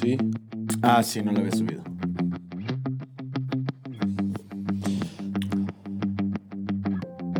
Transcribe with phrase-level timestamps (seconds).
[0.00, 0.16] Sí.
[0.82, 1.82] Ah, sí, no lo había subido.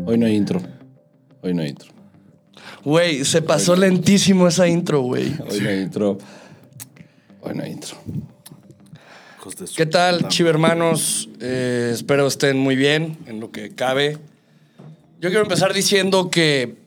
[0.05, 0.61] Hoy no hay intro.
[1.41, 1.89] Hoy no hay intro.
[2.83, 5.33] Güey, se pasó lentísimo esa intro, güey.
[5.49, 6.17] Hoy no hay intro.
[7.41, 7.97] Hoy no hay intro.
[9.75, 11.29] ¿Qué tal, chivermanos?
[11.39, 14.17] Eh, espero estén muy bien en lo que cabe.
[15.19, 16.77] Yo quiero empezar diciendo que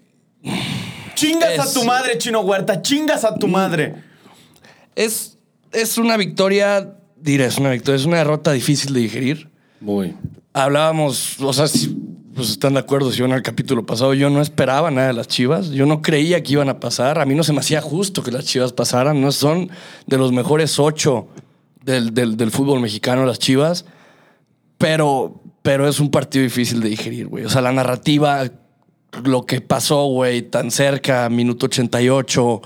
[1.15, 2.83] Chingas Es- a tu madre, Chino Huerta.
[2.83, 3.95] Chingas a tu madre.
[4.95, 5.36] es,
[5.83, 9.51] es una victoria, diré, es una victoria, es una derrota difícil de digerir.
[9.81, 10.15] Muy.
[10.53, 11.97] Hablábamos, o sea, si
[12.35, 15.27] pues están de acuerdo, si van al capítulo pasado, yo no esperaba nada de las
[15.27, 18.23] Chivas, yo no creía que iban a pasar, a mí no se me hacía justo
[18.23, 19.71] que las Chivas pasaran, no son
[20.07, 21.29] de los mejores ocho
[21.83, 23.87] del, del- del fútbol mexicano las Chivas,
[24.79, 27.45] pero, pero es un partido difícil de digerir, güey.
[27.45, 28.45] O sea, la narrativa,
[29.25, 32.61] lo que pasó, güey, tan cerca, minuto 88,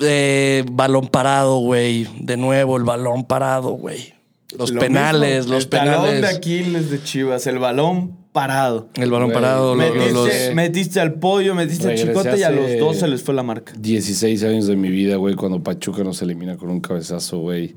[0.00, 4.14] eh, balón parado, güey, de nuevo el balón parado, güey.
[4.58, 6.20] Los Lo penales, mismo, los el talón penales.
[6.22, 8.88] de Aquiles de Chivas, el balón parado.
[8.94, 12.78] El balón parado, lo- Metiste, los, metiste al podio, metiste al chicote y a los
[12.78, 13.72] dos se les fue la marca.
[13.78, 17.74] 16 años de mi vida, güey, cuando Pachuca nos elimina con un cabezazo, güey.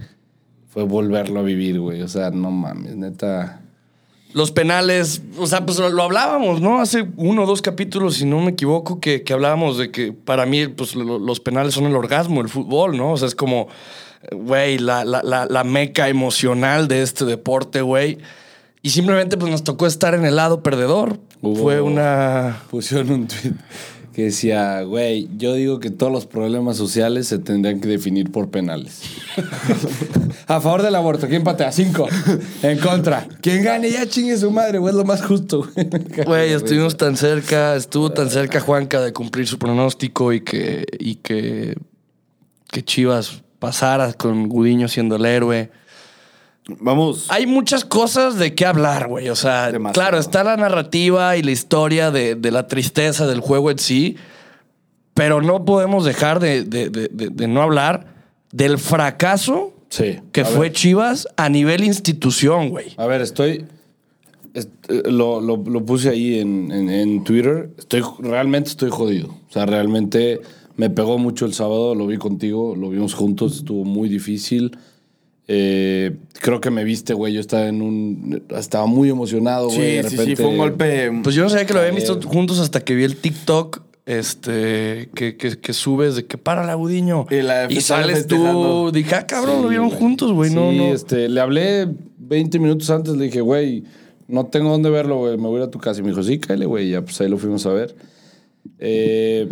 [0.68, 2.02] Fue volverlo a vivir, güey.
[2.02, 3.62] O sea, no mames, neta.
[4.34, 6.80] Los penales, o sea, pues lo, hablábamos, ¿no?
[6.82, 10.46] Hace uno o dos capítulos, si no me equivoco, que, que hablábamos de que para
[10.46, 13.12] mí, pues lo- los penales son el orgasmo del fútbol, ¿no?
[13.12, 13.68] O sea, es como,
[14.32, 18.18] güey, la, la, la, la meca emocional de este deporte, güey.
[18.82, 21.20] Y simplemente, pues nos tocó estar en el lado perdedor.
[21.42, 22.62] Hubo- Fue una.
[22.70, 23.54] Pusieron un tweet
[24.14, 28.50] que decía, güey, yo digo que todos los problemas sociales se tendrían que definir por
[28.50, 29.02] penales.
[30.48, 31.72] a favor del aborto, ¿quién patea?
[31.72, 32.08] Cinco.
[32.62, 33.28] En contra.
[33.42, 33.90] ¿Quién gane?
[33.90, 35.68] Ya chingue su madre, güey, es lo más justo.
[36.26, 41.16] Güey, estuvimos tan cerca, estuvo tan cerca Juanca de cumplir su pronóstico y que, y
[41.16, 41.76] que,
[42.70, 45.72] que Chivas pasara con Gudiño siendo el héroe.
[46.80, 47.28] Vamos.
[47.30, 49.30] Hay muchas cosas de qué hablar, güey.
[49.30, 49.94] O sea, Demasiado.
[49.94, 54.16] claro, está la narrativa y la historia de, de la tristeza del juego en sí,
[55.14, 58.08] pero no podemos dejar de, de- de- no hablar
[58.52, 60.20] del fracaso Sí.
[60.32, 60.72] que fue ver.
[60.74, 62.94] Chivas a nivel institución, güey.
[62.98, 63.66] A ver, estoy.
[64.54, 67.72] est- eh, lo, lo- lo puse ahí en, en- en Twitter.
[67.78, 69.28] Estoy, realmente estoy jodido.
[69.50, 70.42] O sea, realmente
[70.78, 71.94] me pegó mucho el sábado.
[71.94, 73.58] Lo vi contigo, lo vimos juntos.
[73.58, 74.78] Estuvo muy difícil.
[75.48, 77.34] Eh, creo que me viste, güey.
[77.34, 78.44] Yo estaba en un.
[78.50, 79.78] Estaba muy emocionado, güey.
[79.78, 81.12] Sí, de sí, sí, fue un golpe.
[81.24, 85.10] Pues yo no sabía que lo habían visto juntos hasta que vi el TikTok este,
[85.16, 87.26] que, que, que subes de que para la Gudiño.
[87.30, 88.92] Y la Y sales tú.
[88.94, 90.00] Dije, ah, cabrón, Sí, lo vieron güey.
[90.00, 90.54] juntos, güey.
[90.54, 90.94] No, no.
[90.94, 91.88] este, le hablé
[92.18, 93.84] 20 minutos antes, le dije, güey,
[94.28, 96.00] no tengo dónde verlo, güey, me voy a ir a tu casa.
[96.00, 97.96] Y me dijo, sí, cállate, güey, ya pues ahí lo fuimos a ver.
[98.80, 99.48] Eh,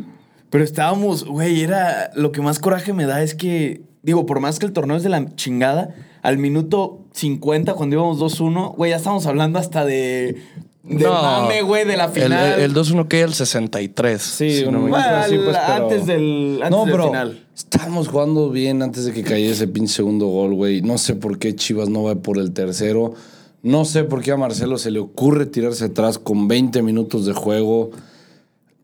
[0.49, 2.11] Pero estábamos, güey, era.
[2.15, 3.81] Lo que más coraje me da es que.
[4.03, 8.19] Digo, por más que el torneo es de la chingada, al minuto 50, cuando íbamos
[8.19, 10.37] 2-1, güey, ya estamos hablando hasta de.
[10.83, 11.13] De No.
[11.13, 12.59] mame, güey, de la El- final.
[12.59, 14.19] El, 2-1 que el 63.
[14.19, 15.29] Sí, si no me Bueno, equivoco.
[15.29, 17.45] Sí, pues, pero- antes del, antes no, del bro, final.
[17.55, 20.81] estábamos jugando bien antes de que cayera ese pinche segundo gol, güey.
[20.81, 23.13] No sé por qué Chivas no va por el tercero.
[23.61, 27.33] No sé por qué a Marcelo se le ocurre tirarse atrás con 20 minutos de
[27.33, 27.91] juego.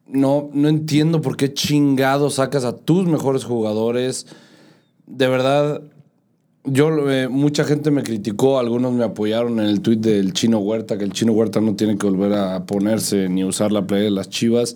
[0.05, 4.27] No, no entiendo por qué chingado sacas a tus mejores jugadores.
[5.07, 5.81] De verdad,
[6.63, 10.97] yo eh, mucha gente me criticó, algunos me apoyaron en el tuit del Chino Huerta,
[10.97, 14.11] que el Chino Huerta no tiene que volver a ponerse ni usar la playa de
[14.11, 14.75] las Chivas.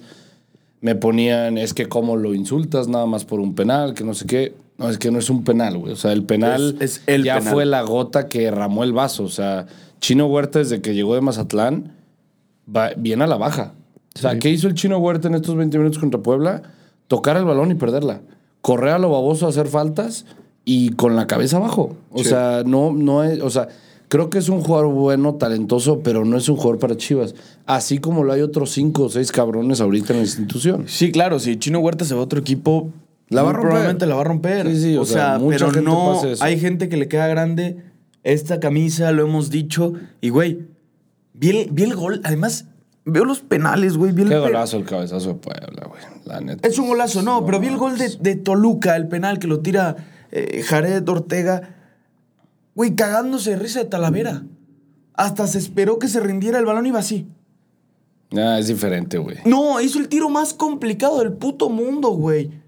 [0.80, 4.26] Me ponían, es que cómo lo insultas nada más por un penal, que no sé
[4.26, 4.56] qué.
[4.78, 5.94] No, es que no es un penal, güey.
[5.94, 7.54] O sea, el penal Es- es el ya penal.
[7.54, 9.24] fue la gota que derramó el vaso.
[9.24, 9.68] O sea,
[10.00, 11.92] Chino Huerta desde que llegó de Mazatlán
[12.74, 13.74] va bien a la baja.
[14.16, 16.64] O sea, ¿qué hizo el Chino Huerta en estos 20 minutos contra Puebla?
[17.08, 18.22] Tocar el balón y perderla.
[18.62, 20.26] Correr a lo baboso, hacer faltas
[20.66, 21.96] y con la cabeza abajo.
[22.12, 22.26] O Sí.
[22.30, 23.68] sea, no, no es, o sea,
[24.08, 27.34] creo que es un jugador bueno, talentoso, pero no es un jugador para Chivas.
[27.66, 30.84] Así como lo hay otros cinco o seis cabrones ahorita en la institución.
[30.88, 32.90] Sí, claro, si Chino Huerta se va a otro equipo,
[33.30, 33.70] La va a romper.
[33.70, 34.68] Probablemente la va a romper.
[34.68, 36.14] Sí, sí, o o, sea, sea, mucha pero gente no.
[36.14, 36.44] pasa eso.
[36.44, 37.78] Hay gente que le queda grande
[38.24, 39.94] esta camisa, lo hemos dicho.
[40.20, 40.68] Y, güey,
[41.34, 42.20] vi el, vi el gol.
[42.26, 42.66] Además,
[43.06, 44.12] veo los penales, güey.
[44.12, 46.02] vi el Qué pe- golazo el cabezazo de Puebla, güey.
[46.26, 46.68] La neta.
[46.68, 49.60] Es un golazo, no, pero vi el gol de, de Toluca, el penal que lo
[49.62, 49.96] tira
[50.32, 51.76] eh, Jared Ortega.
[52.76, 54.44] Güey, cagándose de risa de Talavera.
[55.14, 57.28] Hasta se esperó que se rindiera el balón y iba así.
[58.34, 59.38] Ah, es diferente, güey.
[59.46, 62.61] No, hizo el tiro más complicado del puto mundo, güey.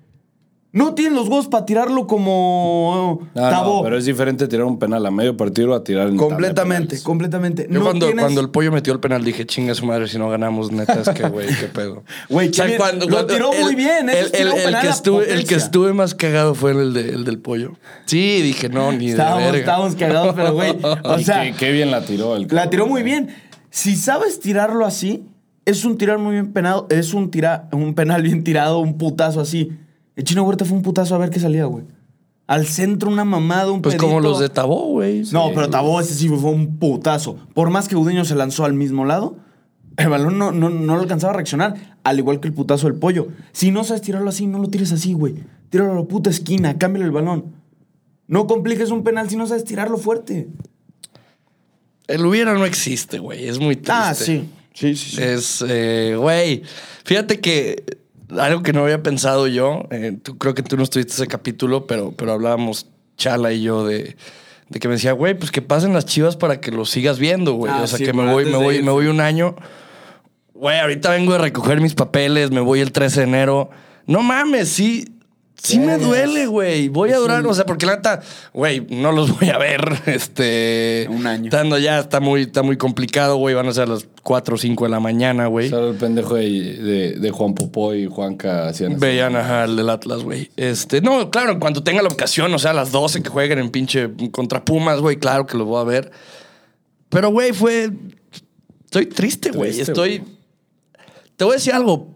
[0.75, 3.83] No tienen los huevos para tirarlo como No, no, Tabó.
[3.83, 7.67] pero es diferente tirar un penal a medio partido a tirar en completamente, completamente.
[7.69, 10.17] Yo no cuando, tienes- cuando el pollo metió el penal dije, chinga su madre si
[10.17, 12.03] no ganamos, neta, es que, güey, qué pedo.
[12.29, 12.51] Güey.
[13.07, 16.93] Lo tiró muy bien, El, el- que estuve, el que estuve más cagado fue el,
[16.93, 17.73] de- el del pollo.
[18.05, 19.59] Sí, dije, no, ni Estábamos, de verga.
[19.59, 20.75] estábamos cagados, pero güey.
[21.03, 23.29] O Y sea, qué, qué bien la tiró el la tiró muy bien.
[23.69, 25.23] Si sabes tirarlo así,
[25.65, 29.39] es un tirar muy bien penado, es un, tira, un penal bien tirado, un putazo
[29.39, 29.71] así.
[30.15, 31.85] El chino Huerta fue un putazo a ver qué salía, güey.
[32.45, 35.23] Al centro una mamada, un Pues como los de Tabó, güey.
[35.31, 37.37] No, pero Tabó ese sí fue un putazo.
[37.53, 39.37] Por más que Udeño se lanzó al mismo lado,
[39.97, 41.97] el balón no, no, no lo alcanzaba a reaccionar.
[42.03, 43.29] Al igual que el putazo del pollo.
[43.53, 45.35] Si no sabes tirarlo así, no lo tires así, güey.
[45.69, 47.55] Tíralo a la puta esquina, cámbiale el balón.
[48.27, 50.49] No compliques un penal si no sabes tirarlo fuerte.
[52.07, 53.47] El hubiera no existe, güey.
[53.47, 53.91] Es muy triste.
[53.93, 54.49] Ah, sí.
[54.73, 55.21] Sí, sí, sí.
[55.21, 56.63] Es, eh, güey,
[57.03, 58.02] fíjate que
[58.39, 61.87] algo que no había pensado yo, eh, tú, creo que tú no estuviste ese capítulo,
[61.87, 62.87] pero, pero hablábamos
[63.17, 64.15] Chala y yo de,
[64.69, 67.53] de que me decía, güey, pues que pasen las chivas para que lo sigas viendo,
[67.53, 67.71] güey.
[67.73, 69.55] Ah, o sea, sí, que me voy, me voy, me voy un año.
[70.53, 73.69] Güey, ahorita vengo de recoger mis papeles, me voy el 13 de enero.
[74.05, 75.05] No mames, sí.
[75.55, 76.89] Sí me duele, güey.
[76.89, 78.19] Voy a durar, o sea, porque la neta,
[78.53, 81.07] güey, no los voy a ver, este...
[81.09, 81.45] Un año.
[81.45, 83.55] Estando ya, está muy, está muy complicado, güey.
[83.55, 85.69] Van a ser las 4 o 5 de la mañana, güey.
[85.69, 88.99] Solo el pendejo de, de- de Juan Popó y Juanca hacían.
[88.99, 90.51] Veían, ajá, el del Atlas, güey.
[90.57, 93.59] Este, no, claro, en cuanto tenga la ocasión, o sea, a las 12 que jueguen
[93.59, 96.11] en pinche contra Pumas, güey, claro que lo voy a ver.
[97.07, 97.89] Pero, güey, fue.
[98.85, 99.79] Estoy triste, güey.
[99.79, 100.23] Estoy.
[101.37, 102.09] Te voy a decir algo.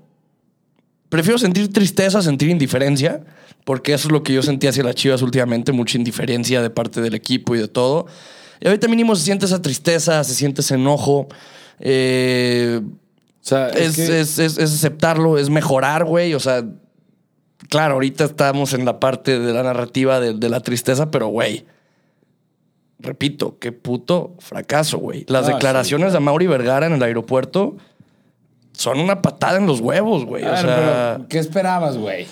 [1.09, 3.21] Prefiero sentir tristeza a sentir indiferencia,
[3.63, 7.01] porque eso es lo que yo sentí hacia las chivas últimamente, mucha indiferencia de parte
[7.01, 8.07] del equipo y de todo.
[8.59, 11.27] Y ahorita mínimo se siente esa tristeza, se siente ese enojo.
[11.79, 12.89] Eh, O
[13.41, 16.33] sea, es, es, que- es, aceptarlo, es mejorar, güey.
[16.33, 16.65] O sea,
[17.69, 21.65] claro, ahorita estamos en la parte de la narrativa de, de la tristeza, pero, güey,
[22.99, 25.23] repito, qué puto fracaso, güey.
[25.27, 27.77] Las Ah, declaraciones de Mauri Vergara en el aeropuerto
[28.77, 30.43] son una patada en los huevos, güey.
[30.45, 32.27] A O sea, pero, ¿qué esperabas, güey?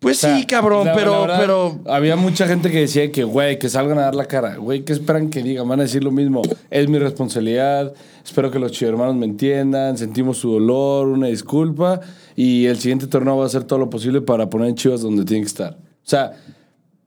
[0.00, 3.10] pues O sea, sí, cabrón, la- la pero, verdad, pero Había mucha gente que decía
[3.10, 4.56] que, güey, que salgan a dar la cara.
[4.56, 5.66] Güey, ¿qué esperan que digan?
[5.66, 6.42] Van a decir lo mismo.
[6.70, 7.94] Es mi responsabilidad.
[8.22, 9.96] Espero que los chivermanos me entiendan.
[9.96, 12.00] Sentimos su dolor, una disculpa.
[12.36, 15.24] Y el siguiente torneo va a hacer todo lo posible para poner en Chivas donde
[15.24, 15.72] tiene que estar.
[15.78, 16.32] O sea,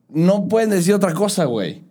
[0.10, 1.84] no pueden decir otra cosa, güey.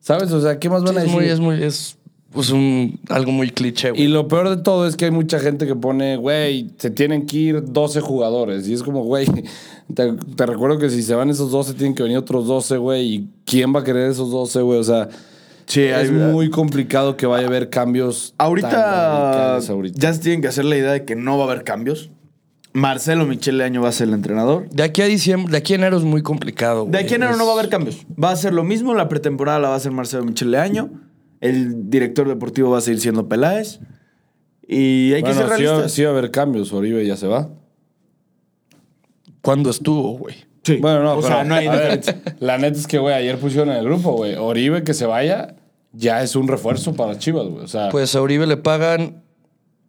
[0.00, 0.32] ¿Sabes?
[0.32, 1.20] O sea, ¿qué más van a es decir?
[1.20, 1.98] muy, es muy, es
[2.32, 4.02] pues un, algo muy cliché, güey.
[4.02, 7.26] Y lo peor de todo es que hay mucha gente que pone, güey, se tienen
[7.26, 8.68] que ir 12 jugadores.
[8.68, 9.26] Y es como, güey,
[9.94, 13.14] te, te recuerdo que si se van esos 12, tienen que venir otros 12, güey.
[13.14, 14.78] ¿Y quién va a querer esos 12, güey?
[14.78, 15.08] O sea,
[15.66, 18.32] Sí, es hay- muy complicado que vaya a haber cambios.
[18.38, 19.58] Ahorita,
[19.94, 22.08] ya se tienen que hacer la idea de que no va a haber cambios.
[22.72, 24.68] Marcelo Michele Año va a ser el entrenador.
[24.70, 26.92] De aquí a diciembre, de aquí a enero es muy complicado, güey.
[26.92, 28.06] De aquí a enero Es- no va a haber cambios.
[28.22, 28.94] Va a ser lo mismo.
[28.94, 30.90] La pretemporada la va a hacer Marcelo Michele Año.
[31.40, 33.80] El director deportivo va a seguir siendo Peláez.
[34.66, 35.92] Y hay que ser sí, va- realistas.
[35.92, 36.72] sí va a haber cambios.
[36.72, 37.48] Oribe ya se va.
[39.42, 40.34] ¿Cuándo estuvo, güey?
[40.64, 40.76] Sí.
[40.76, 42.36] Bueno, no, o pero, sea, no hay a ver, diferencia.
[42.40, 44.34] La neta es que, güey, ayer pusieron en el grupo, güey.
[44.34, 45.54] Oribe que se vaya
[45.92, 47.64] ya es un refuerzo para Chivas, güey.
[47.64, 49.22] O sea, Pues a Uribe le pagan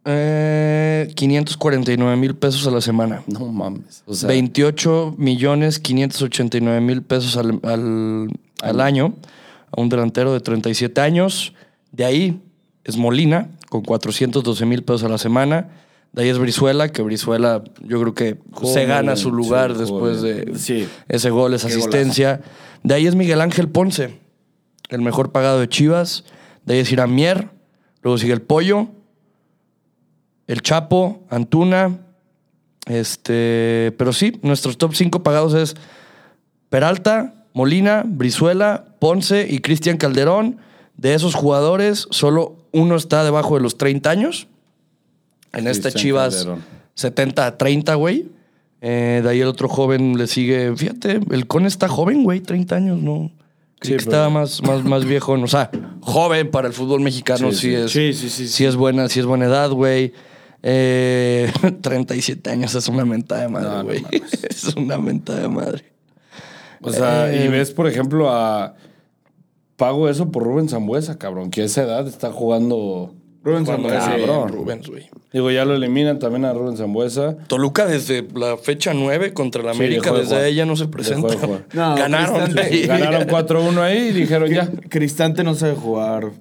[0.05, 3.23] eh, 549 mil pesos a la semana.
[3.27, 4.03] no mames.
[4.05, 8.29] O sea, 28 millones 589 mil pesos al, al-
[8.61, 9.13] al año
[9.75, 11.53] a un delantero de 37 años.
[11.91, 12.41] De ahí
[12.83, 15.69] es Molina con 412 mil pesos a la semana.
[16.11, 19.79] De ahí es Brizuela, que Brizuela yo creo que Joder, se gana su lugar sí,
[19.79, 20.87] después de Sí.
[21.07, 22.41] ese gol, esa Qué asistencia.
[22.83, 24.19] De ahí es Miguel Ángel Ponce,
[24.89, 26.23] el mejor pagado de Chivas.
[26.65, 27.49] De ahí es Irán Mier.
[28.01, 28.87] Luego sigue el Pollo,
[30.47, 31.99] el Chapo, Antuna.
[32.87, 35.75] Este, pero sí, nuestros top 5 pagados es
[36.69, 40.57] Peralta, Molina, Brizuela, Ponce y Cristian Calderón.
[40.97, 44.47] De esos jugadores, solo uno está debajo de los 30 años.
[45.53, 46.63] En este Cristian Chivas, Calderón.
[46.95, 48.27] 70 a 30, güey.
[48.81, 50.75] Eh, de ahí el otro joven le sigue.
[50.75, 53.31] Fíjate, el Con está joven, güey, 30 años, ¿no?
[53.81, 55.33] Sí, que estaba más, más, más viejo.
[55.33, 57.73] O sea, joven para el fútbol mexicano, Sí, sí, sí.
[57.75, 57.91] es.
[57.91, 60.13] Sí, sí, sí, Sí es buena, sí es buena edad, güey.
[60.63, 61.51] Eh,
[61.81, 64.05] 37 años es una mentada de No, madre, no güey.
[64.49, 65.88] es una mentada de madre.
[66.81, 68.75] O sea, Eh, y ves, por ejemplo, a.
[69.75, 73.13] Pago eso por Rubén Zambuesa, cabrón, que a esa edad está jugando.
[73.41, 74.49] Rubén sí, cabrón.
[74.49, 75.09] Rubens, güey.
[75.31, 77.37] Digo, ya lo eliminan también a Rubén Zambuesa.
[77.47, 80.45] Toluca desde la fecha 9 contra la Sí, América, de desde jugar.
[80.47, 81.29] ella no se presenta.
[81.29, 81.37] de.
[81.73, 82.53] No, Ganaron.
[82.53, 84.69] Ganaron 4-1 ahí y dijeron ya.
[84.89, 86.31] Cristante no sabe jugar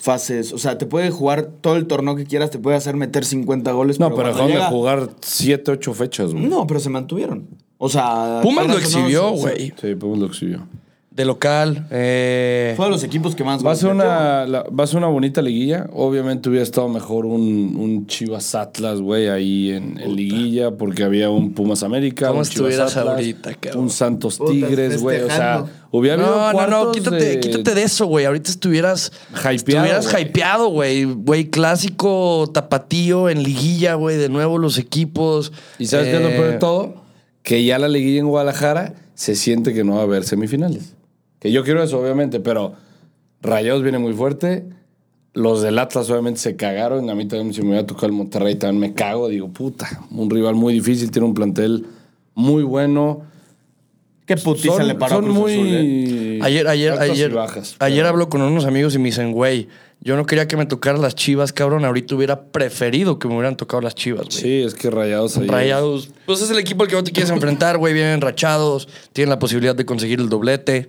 [0.00, 0.52] fases.
[0.52, 3.70] O sea, te puede jugar todo el torneo que quieras, te puede hacer meter 50
[3.70, 4.00] goles.
[4.00, 6.46] No, pero cuando dejaron de llega- jugar 7, 8 fechas, güey.
[6.46, 7.46] No, pero se mantuvieron.
[7.82, 8.40] O sea.
[8.42, 9.72] Pumas lo exhibió, güey.
[9.80, 10.66] Sí, pues lo exhibió.
[11.10, 11.86] De local.
[11.90, 14.98] eh, Fue de los equipos que más Va a, ser una, la- va a ser
[14.98, 15.86] una bonita liguilla.
[15.92, 21.28] Obviamente hubiera estado mejor un, un Chivas Atlas, güey, ahí en, en liguilla, porque había
[21.28, 23.82] un Pumas América, ¿Cómo un estuvieras Atlas, ahorita, cabrón?
[23.84, 25.20] un Santos Tigres, güey.
[25.22, 28.24] O sea, hubiera habido No, no, no, quítate de- quítate de eso, güey.
[28.24, 29.10] Ahorita estuvieras.
[29.32, 29.52] Hypeado,
[29.86, 31.04] Estuvieras hypeado, güey.
[31.04, 34.16] Güey, clásico tapatío en liguilla, güey.
[34.16, 35.52] De nuevo los equipos.
[35.78, 36.99] ¿Y sabes qué es lo Eh, peor de todo?
[37.50, 40.94] Que ya la liguilla en Guadalajara se siente que no va a haber semifinales.
[41.40, 42.74] Que yo quiero eso, obviamente, pero
[43.42, 44.68] Rayados viene muy fuerte.
[45.32, 47.10] Los del Atlas obviamente se cagaron.
[47.10, 49.26] A mí también si me hubiera tocado el Monterrey también me cago.
[49.26, 51.86] Digo, puta, un rival muy difícil, tiene un plantel
[52.36, 53.22] muy bueno.
[54.30, 55.52] Qué putiza Son, le paró a son Cruz muy...
[55.54, 56.38] Azul, ¿eh?
[56.42, 59.66] Ayer, ayer, ayer, bajas, ayer pero- hablo con unos amigos y me dicen, güey,
[60.00, 61.84] yo no quería que me tocaran las chivas, cabrón.
[61.84, 64.40] Ahorita hubiera preferido que me hubieran tocado las chivas, güey.
[64.40, 66.10] Sí, es que Rayados ayer- Rayados.
[66.26, 67.92] Pues es el equipo al que no te quieres enfrentar, güey.
[67.92, 68.88] Vienen enrachados.
[69.12, 70.88] Tienen la posibilidad de conseguir el doblete.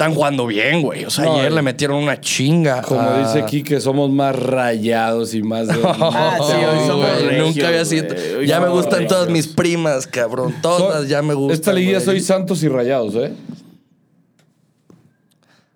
[0.00, 1.04] Están jugando bien, güey.
[1.04, 2.80] O sea, No, ayer le metieron una chinga.
[2.80, 5.74] Como dice aquí, que somos más rayados y más de...
[5.84, 8.06] Ah, sí, hoy somos regios, Nunca había sido.
[8.38, 10.54] Hoy Ya me gustan todas mis primas, cabrón.
[10.62, 11.54] Todas ya me gustan.
[11.54, 13.34] Esta liguilla soy Santos y Rayados, ¿eh?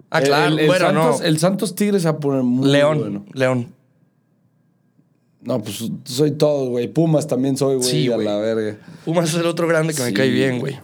[0.09, 0.54] Ah, claro.
[0.54, 1.26] El, el bueno, Santos, no.
[1.26, 2.99] el Santos Tigres se va a poner muy León.
[2.99, 3.25] bueno.
[3.35, 3.75] León.
[5.43, 6.88] No, pues soy todo, güey.
[6.88, 7.90] Pumas también soy, güey.
[7.90, 8.78] Sí, a la verga.
[9.04, 10.78] Pumas es el otro grande que me cae bien, güey.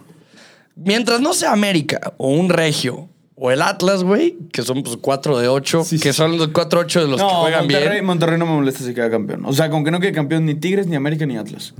[0.75, 3.09] Mientras no sea América o un Regio
[3.43, 6.17] o el Atlas, güey, que son pues 4 de 8, Sí, que sí.
[6.17, 8.05] son los 4-8 de los no, que juegan Monterrey, bien.
[8.05, 9.43] Monterrey no me molesta si queda campeón.
[9.45, 11.73] O sea, con que no quede campeón ni Tigres, ni América, ni Atlas.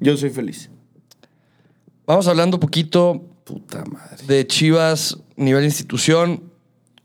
[0.00, 0.68] Yo soy feliz.
[2.06, 4.24] Vamos hablando un poquito Puta madre.
[4.26, 6.42] de Chivas, nivel institución.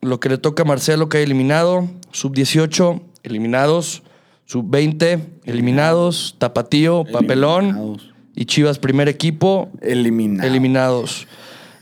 [0.01, 1.87] Lo que le toca a Marcelo, que ha eliminado.
[2.11, 4.01] Sub-18, eliminados.
[4.45, 6.35] Sub-20, eliminados.
[6.39, 7.65] Tapatío, Papelón.
[7.65, 8.11] Eliminados.
[8.35, 10.47] Y Chivas, primer equipo, Eliminado.
[10.47, 11.27] eliminados.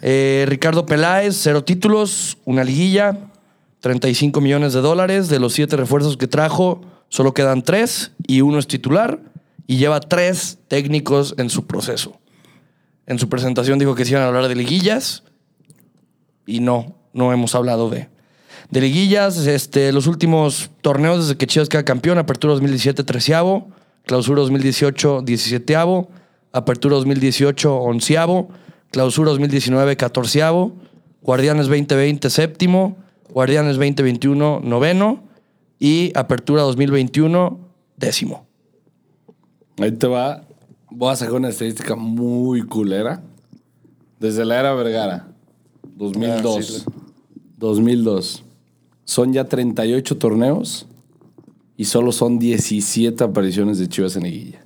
[0.01, 3.17] Eh, Ricardo Peláez, cero títulos, una liguilla,
[3.81, 5.29] 35 millones de dólares.
[5.29, 9.19] De los siete refuerzos que trajo, solo quedan tres y uno es titular.
[9.67, 12.19] Y lleva tres técnicos en su proceso.
[13.05, 15.23] En su presentación dijo que se iban a hablar de liguillas
[16.45, 18.09] y no, no hemos hablado de,
[18.71, 19.37] de liguillas.
[19.45, 23.69] Este, los últimos torneos desde que Chivas queda campeón, Apertura 2017 treceavo,
[24.05, 25.75] Clausura 2018 17
[26.51, 28.49] Apertura 2018 onceavo,
[28.91, 30.73] Clausura 2019 catorceavo,
[31.21, 32.97] Guardianes 2020 séptimo,
[33.31, 35.21] Guardianes 2021 noveno
[35.79, 37.59] y Apertura 2021
[37.97, 38.47] décimo.
[39.77, 40.43] Ahí te va.
[40.89, 43.21] Voy a sacar una estadística muy culera.
[44.19, 45.27] Desde la era Vergara,
[45.95, 46.57] 2002.
[46.57, 46.83] Ah, sí,
[47.57, 48.43] 2002.
[49.05, 50.87] Son ya 38 torneos
[51.77, 54.65] y solo son 17 apariciones de Chivas en liguilla.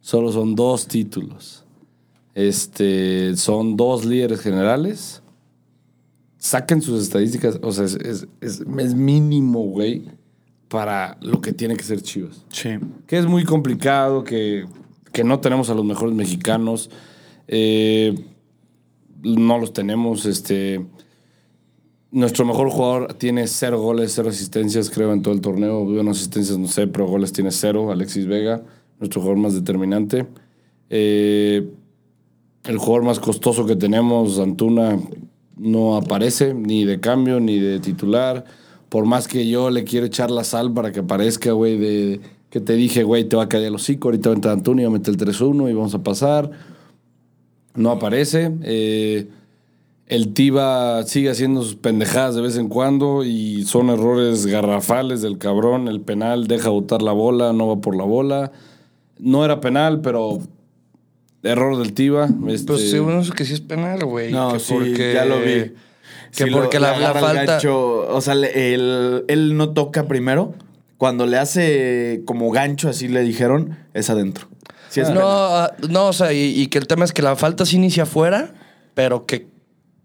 [0.00, 1.61] Solo son dos títulos.
[2.34, 5.22] Este, son dos líderes generales.
[6.38, 7.58] Saquen sus estadísticas.
[7.62, 10.04] O sea, es, es- es- es mínimo, güey,
[10.68, 12.70] para lo que tiene que ser Chivas Sí.
[13.06, 14.64] que es muy complicado, que,
[15.12, 16.90] que no tenemos a los mejores mexicanos.
[17.48, 18.14] Eh,
[19.22, 20.24] no los tenemos.
[20.26, 20.84] Este,
[22.10, 25.84] nuestro mejor jugador tiene cero goles, cero asistencias, creo, en todo el torneo.
[25.84, 27.92] Bueno, asistencias no sé, pero goles tiene cero.
[27.92, 28.62] Alexis Vega,
[28.98, 30.26] nuestro jugador más determinante.
[30.90, 31.70] Eh,
[32.64, 34.98] el jugador más costoso que tenemos, Antuna,
[35.56, 38.44] no aparece ni de cambio ni de titular.
[38.88, 42.60] Por más que yo le quiero echar la sal para que aparezca, güey, de que
[42.60, 44.84] te dije, güey, te va a caer el hocico, ahorita va a entrar Antuna y
[44.84, 46.50] va a meter el 3-1 y vamos a pasar.
[47.74, 48.52] No aparece.
[48.62, 49.28] Eh,
[50.06, 55.38] el Tiva sigue haciendo sus pendejadas de vez en cuando y son errores garrafales del
[55.38, 55.88] cabrón.
[55.88, 58.52] El penal deja botar la bola, no va por la bola.
[59.18, 60.40] No era penal, pero
[61.42, 62.28] error del Tiva.
[62.48, 64.32] Este, Pues sí, bueno, eso que sí es penal, güey.
[64.32, 64.74] No, que sí,
[65.14, 65.72] ya lo vi.
[66.34, 67.44] Que Sí, porque la, falta.
[67.44, 70.54] gancho, o sea, le- él, él no toca primero.
[70.96, 74.46] Cuando le hace como gancho, así le dijeron, es adentro.
[74.88, 75.26] Sí es no, penal.
[75.30, 78.04] ah, no, o sea, y, y que el tema es que la falta sí inicia
[78.04, 78.54] afuera,
[78.94, 79.50] pero que.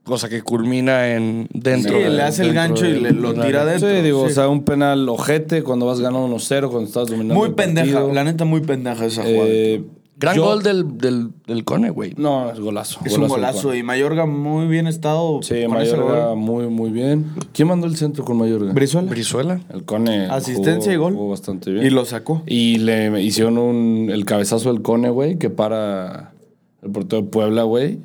[0.04, 1.98] Cosa que culmina en dentro.
[1.98, 3.90] Sí, de- le hace el gancho y le- lo tira adentro.
[3.90, 4.32] Sí, digo, sí.
[4.32, 7.34] o sea, un penal ojete cuando vas ganando 1-0, cuando estás dominando.
[7.36, 8.14] Muy el pendeja, partido.
[8.14, 9.44] la neta, muy pendeja esa jugada.
[9.50, 9.84] Eh,
[10.20, 12.14] Gran yo- gol del, del, del Cone, güey.
[12.18, 13.00] No, es golazo.
[13.06, 13.76] es un golazo.
[13.76, 15.42] Y Mayorga muy bien estado.
[15.44, 16.38] Sí, con ese Mayorga gol.
[16.38, 17.28] muy, muy bien.
[17.54, 18.74] ¿Quién mandó el centro con Mayorga?
[18.74, 19.10] Brizuela.
[19.10, 19.62] Brizuela.
[19.72, 20.26] El Cone.
[20.26, 21.14] Asistencia jugó- y gol.
[21.14, 21.86] Jugó bastante bien.
[21.86, 22.42] Y lo sacó.
[22.48, 26.34] Y le hicieron un, el cabezazo del Cone, güey, que para
[26.82, 28.00] el portero de Puebla, güey.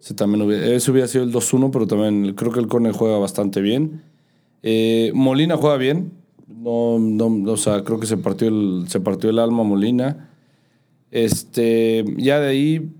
[0.00, 3.18] Ese también hubiera, ese hubiera sido el 2-1, pero también creo que el Cone juega
[3.18, 4.00] bastante bien.
[4.62, 6.12] Eh, Molina juega bien.
[6.46, 10.27] No, no, o sea, creo que se partió el, se partió el alma Molina.
[11.10, 12.90] Este, ya de ahí,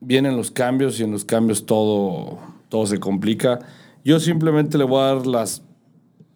[0.00, 2.38] vienen los cambios y en los cambios todo,
[2.68, 3.58] todo se complica.
[4.04, 5.62] Yo simplemente le voy a dar las,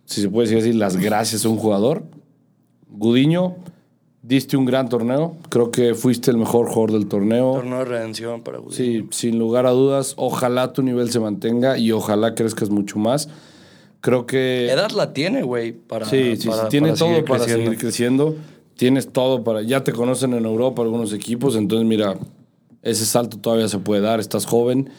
[0.05, 2.05] si se puede decir así, las gracias a un jugador.
[2.91, 3.55] Gudiño,
[4.23, 5.37] diste un gran torneo.
[5.49, 7.52] Creo que fuiste el mejor jugador del torneo.
[7.55, 8.76] Torneo de redención para Gudiño.
[8.76, 10.14] Sí, sin lugar a dudas.
[10.17, 13.29] Ojalá tu nivel se mantenga y ojalá crezcas mucho más.
[14.00, 14.69] Creo que...
[14.71, 15.73] Edad la tiene, güey.
[15.73, 18.35] Para, Sí, sí, para- sí, tiene para todo seguir para seguir creciendo.
[18.82, 19.62] Tienes todo para.
[19.62, 22.16] Ya te conocen en Europa algunos equipos, entonces mira,
[22.82, 24.18] ese salto todavía se puede dar.
[24.18, 24.90] Estás joven.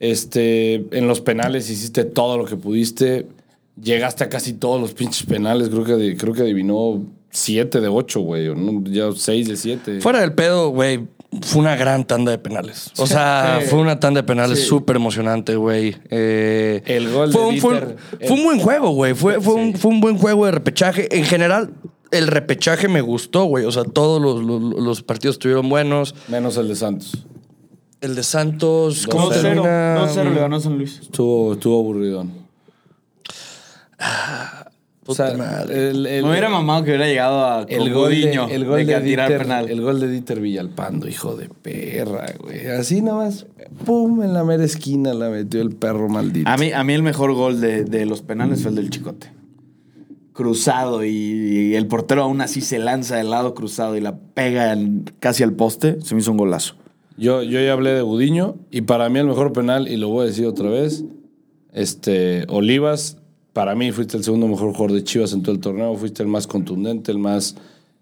[0.00, 3.26] Este, en los penales hiciste todo lo que pudiste.
[3.78, 5.68] Llegaste a casi todos los pinches penales.
[5.68, 8.48] Creo que, creo que adivinó 7 de 8, güey.
[8.48, 10.00] o no, Ya 6 de 7.
[10.00, 11.06] Fuera del pedo, güey,
[11.42, 12.92] fue una gran tanda de penales.
[12.96, 13.68] O sea, Sí.
[13.68, 14.64] fue una tanda de penales Sí.
[14.68, 15.96] súper emocionante, güey.
[16.08, 17.96] Eh, El gol fue de un, fue,
[18.30, 19.12] un buen juego, güey.
[19.12, 21.14] Fue, fue, un, fue un buen juego de repechaje.
[21.14, 21.74] En general,
[22.12, 23.64] el repechaje me gustó, güey.
[23.64, 26.14] O sea, todos los, los- los partidos estuvieron buenos.
[26.28, 27.26] Menos el de Santos.
[28.00, 29.42] El de Santos, ¿cómo 2-0.
[29.42, 29.98] termina?
[30.06, 30.98] 2-0 le ganó San Luis.
[31.02, 32.32] Estuvo, estuvo aburridón.
[35.04, 35.90] O sea, madre.
[35.90, 38.94] el, el- Me hubiera mamado que hubiera llegado a el gol, de, el, gol de
[38.94, 39.68] de tirar Dieter, penal.
[39.68, 42.66] el gol de Dieter Villalpando, hijo de perra, güey.
[42.68, 43.46] Así nomás,
[43.84, 46.48] pum, en la mera esquina la metió el perro maldito.
[46.48, 49.32] A mí, a mí el mejor gol de, de los penales fue el del Chicote.
[50.32, 54.76] Cruzado y, el portero aún así se lanza del lado cruzado y la pega
[55.18, 56.00] casi al poste.
[56.00, 56.74] Se me hizo un golazo.
[57.16, 60.24] Yo, yo ya hablé de Budiño y para mí el mejor penal, y lo voy
[60.24, 61.04] a decir otra vez,
[61.72, 63.18] este, Olivas,
[63.52, 66.28] para mí fuiste el segundo mejor jugador de Chivas en todo el torneo, fuiste el
[66.28, 67.56] más contundente, el más...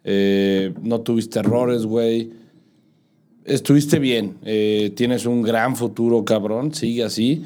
[0.04, 2.30] eh, no tuviste errores, güey.
[3.44, 7.42] Estuviste bien, eh, tienes un gran futuro, cabrón, sigue así.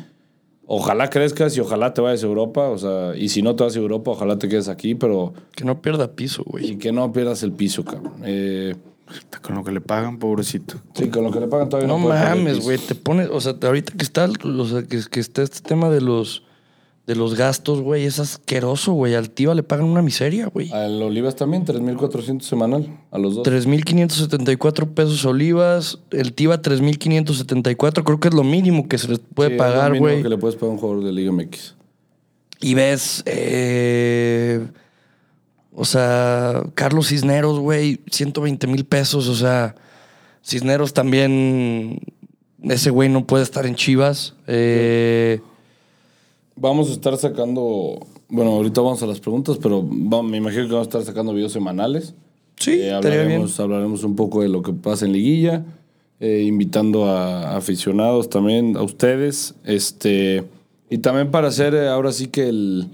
[0.66, 3.76] Ojalá crezcas y ojalá te vayas a Europa, o sea, y si no te vas
[3.76, 6.72] a Europa, ojalá te quedes aquí, pero Que no pierda piso, güey.
[6.72, 8.14] y que no pierdas el piso, cabrón.
[8.24, 8.74] Eh,
[9.12, 10.76] Está Con lo que le pagan, pobrecito.
[10.94, 12.78] sí, con lo que le pagan todavía No no, mames, güey.
[12.78, 16.00] Te pones, o sea, ahorita que está, o sea, que, que está este tema de
[16.00, 16.42] los,
[17.06, 19.14] de los gastos, güey, es asqueroso, güey.
[19.14, 20.72] Al Tiva le pagan una miseria, güey.
[20.72, 23.46] Al Olivas también, 3.400 semanal, a los dos.
[23.46, 29.50] 3.574 pesos olivas, el Tiva 3.574, creo que es lo mínimo que se les puede
[29.50, 30.22] Sí, es lo pagar, mínimo güey.
[30.22, 31.74] que le puedes pagar a un jugador de Liga MX.
[32.60, 34.66] Y ves, eh,
[35.74, 39.74] o sea, Carlos Cisneros, güey, 120 mil pesos, o sea,
[40.42, 41.98] Cisneros también,
[42.62, 44.34] ese güey no puede estar en Chivas.
[44.46, 45.40] Eh,
[46.56, 50.86] Vamos a estar sacando, bueno, ahorita vamos a las preguntas, pero me imagino que vamos
[50.86, 52.14] a estar sacando videos semanales.
[52.56, 53.20] sí, Eh, estaría bien.
[53.22, 55.64] hablaremos, hablaremos un poco de lo que pasa en Liguilla,
[56.20, 59.54] eh, invitando a aficionados también, a ustedes.
[59.64, 60.44] Este,
[60.88, 62.88] y también para hacer eh, ahora sí que el,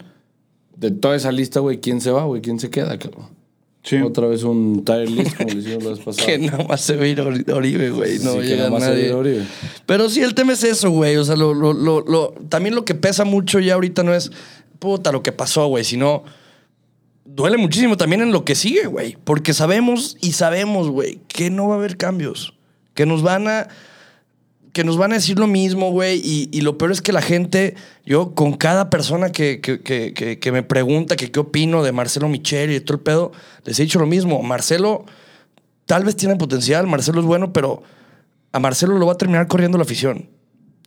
[0.76, 2.40] de toda esa lista, güey, ¿quién se va, güey?
[2.40, 3.26] ¿Quién se queda, cabrón?
[3.82, 3.96] Sí.
[3.96, 6.26] Otra vez un tier list, como le hicimos la vez pasada.
[6.26, 8.18] Que nada más se ve ir Ori- Oribe, güey.
[8.18, 9.12] No Sí, llega nadie.
[9.12, 9.44] Oribe.
[9.86, 11.16] Pero sí, el tema es eso, güey.
[11.16, 14.30] O sea, lo, lo, lo, lo- también lo que pesa mucho ya ahorita no es
[14.78, 16.24] puta lo que pasó, güey, sino
[17.24, 19.16] duele muchísimo también en lo que sigue, güey.
[19.24, 22.54] Porque sabemos y sabemos, güey, que no va a haber cambios.
[22.94, 23.68] Que nos van a.
[24.72, 26.20] Que nos van a decir lo mismo, güey.
[26.24, 30.52] Y, y lo peor es que la gente, yo con cada persona que, que, que,
[30.52, 33.32] me pregunta que qué opino de Marcelo Michel y de todo el pedo,
[33.64, 34.42] les he dicho lo mismo.
[34.42, 35.04] Marcelo
[35.86, 37.82] tal vez tiene potencial, Marcelo es bueno, pero
[38.52, 40.28] a Marcelo lo va a terminar corriendo la afición.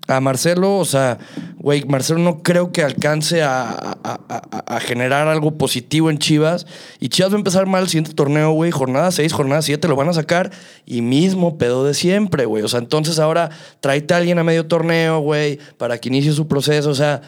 [0.06, 1.18] A Marcelo, o sea,
[1.60, 6.68] güey, Marcelo no creo que alcance a, a- a- a generar algo positivo en Chivas.
[7.00, 8.70] Y Chivas va a empezar mal el siguiente torneo, güey.
[8.72, 10.52] Jornada 6, jornada 7 lo van a sacar.
[10.86, 12.64] Y mismo pedo de siempre, güey.
[12.64, 16.50] O sea, entonces ahora tráete a alguien a medio torneo, güey, para que inicie su
[16.50, 16.90] proceso.
[16.90, 17.22] O sea,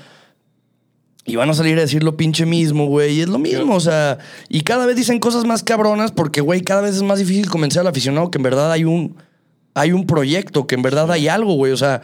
[1.25, 3.15] y van a salir a decir lo pinche mismo, güey.
[3.15, 4.17] Y es lo mismo, o sea.
[4.49, 7.79] Y cada vez dicen cosas más cabronas porque, güey, cada vez es más difícil convencer
[7.79, 9.15] al aficionado que en verdad hay un,
[9.73, 11.71] hay un proyecto, que en verdad hay algo, güey.
[11.71, 12.01] O sea,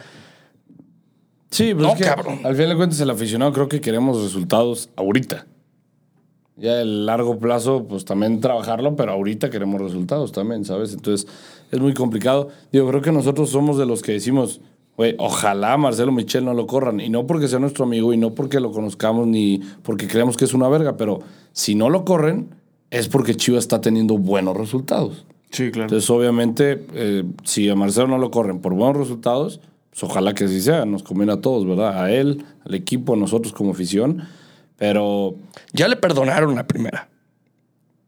[1.52, 2.40] Sí, pero No, es que cabrón.
[2.44, 5.46] al final de cuentas el aficionado creo que queremos resultados ahorita.
[6.56, 10.92] Ya el largo plazo, pues también trabajarlo, pero ahorita queremos resultados también, ¿sabes?
[10.94, 11.26] Entonces
[11.70, 12.48] es muy complicado.
[12.72, 14.60] Digo, creo que nosotros somos de los que decimos,
[14.96, 17.00] güey, ojalá Marcelo Michel no lo corran.
[17.00, 20.44] Y no porque sea nuestro amigo y no porque lo conozcamos ni porque creemos que
[20.46, 21.20] es una verga, pero
[21.52, 22.48] si no lo corren
[22.90, 25.24] es porque Chivas está teniendo buenos resultados.
[25.50, 25.84] Sí, claro.
[25.88, 29.60] Entonces, obviamente, eh, si a Marcelo no lo corren por buenos resultados,
[29.92, 30.86] pues ojalá que así sea.
[30.86, 32.02] Nos conviene a todos, ¿verdad?
[32.02, 34.26] A él, al equipo, a nosotros como afición.
[34.78, 35.36] Pero
[35.74, 37.10] ya le perdonaron la primera.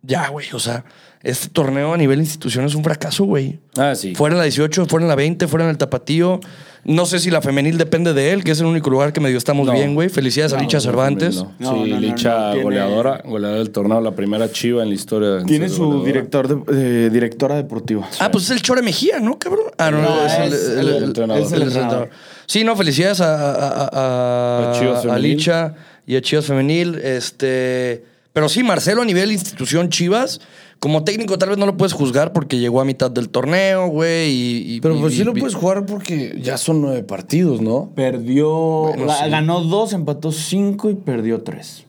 [0.00, 0.46] Ya, güey.
[0.54, 0.86] O sea,
[1.22, 3.60] este torneo a nivel institución es un fracaso, güey.
[3.76, 4.14] Ah, sí.
[4.14, 6.40] Fuera en la 18, fuera en la 20, fuera en el Tapatío.
[6.86, 9.38] No sé si la femenil depende de él, que es el único lugar que medio
[9.38, 9.72] estamos No.
[9.72, 10.10] bien, güey.
[10.10, 11.36] Felicidades a Licha Cervantes.
[11.36, 11.52] no.
[11.58, 15.38] No, sí, no, no, Licha goleadora, goleadora del torneo, la primera chiva en la historia.
[15.40, 16.06] en Tiene su goleadora.
[16.06, 18.06] director de, eh, directora deportiva.
[18.20, 19.64] Ah, pues es el Chore Mejía, ¿no, cabrón?
[19.78, 21.42] Ah, no, No, es, el, es el- el- el- entrenador.
[21.42, 22.10] es el entrenador.
[22.46, 24.72] Sí, no, felicidades a, a, a-
[25.14, 25.18] A.
[25.18, 25.74] Licha
[26.06, 26.96] y a Chivas Femenil.
[26.96, 30.40] Este, pero sí, Marcelo a nivel institución Chivas,
[30.84, 34.30] como técnico tal vez no lo puedes juzgar porque llegó a mitad del torneo, güey.
[34.30, 37.90] Y, y- Pero pues y- sí lo puedes jugar porque ya son nueve partidos, ¿no?
[37.94, 38.50] Perdió.
[38.50, 39.30] Bueno, ga- sí.
[39.30, 41.86] Ganó dos, empató cinco y perdió tres.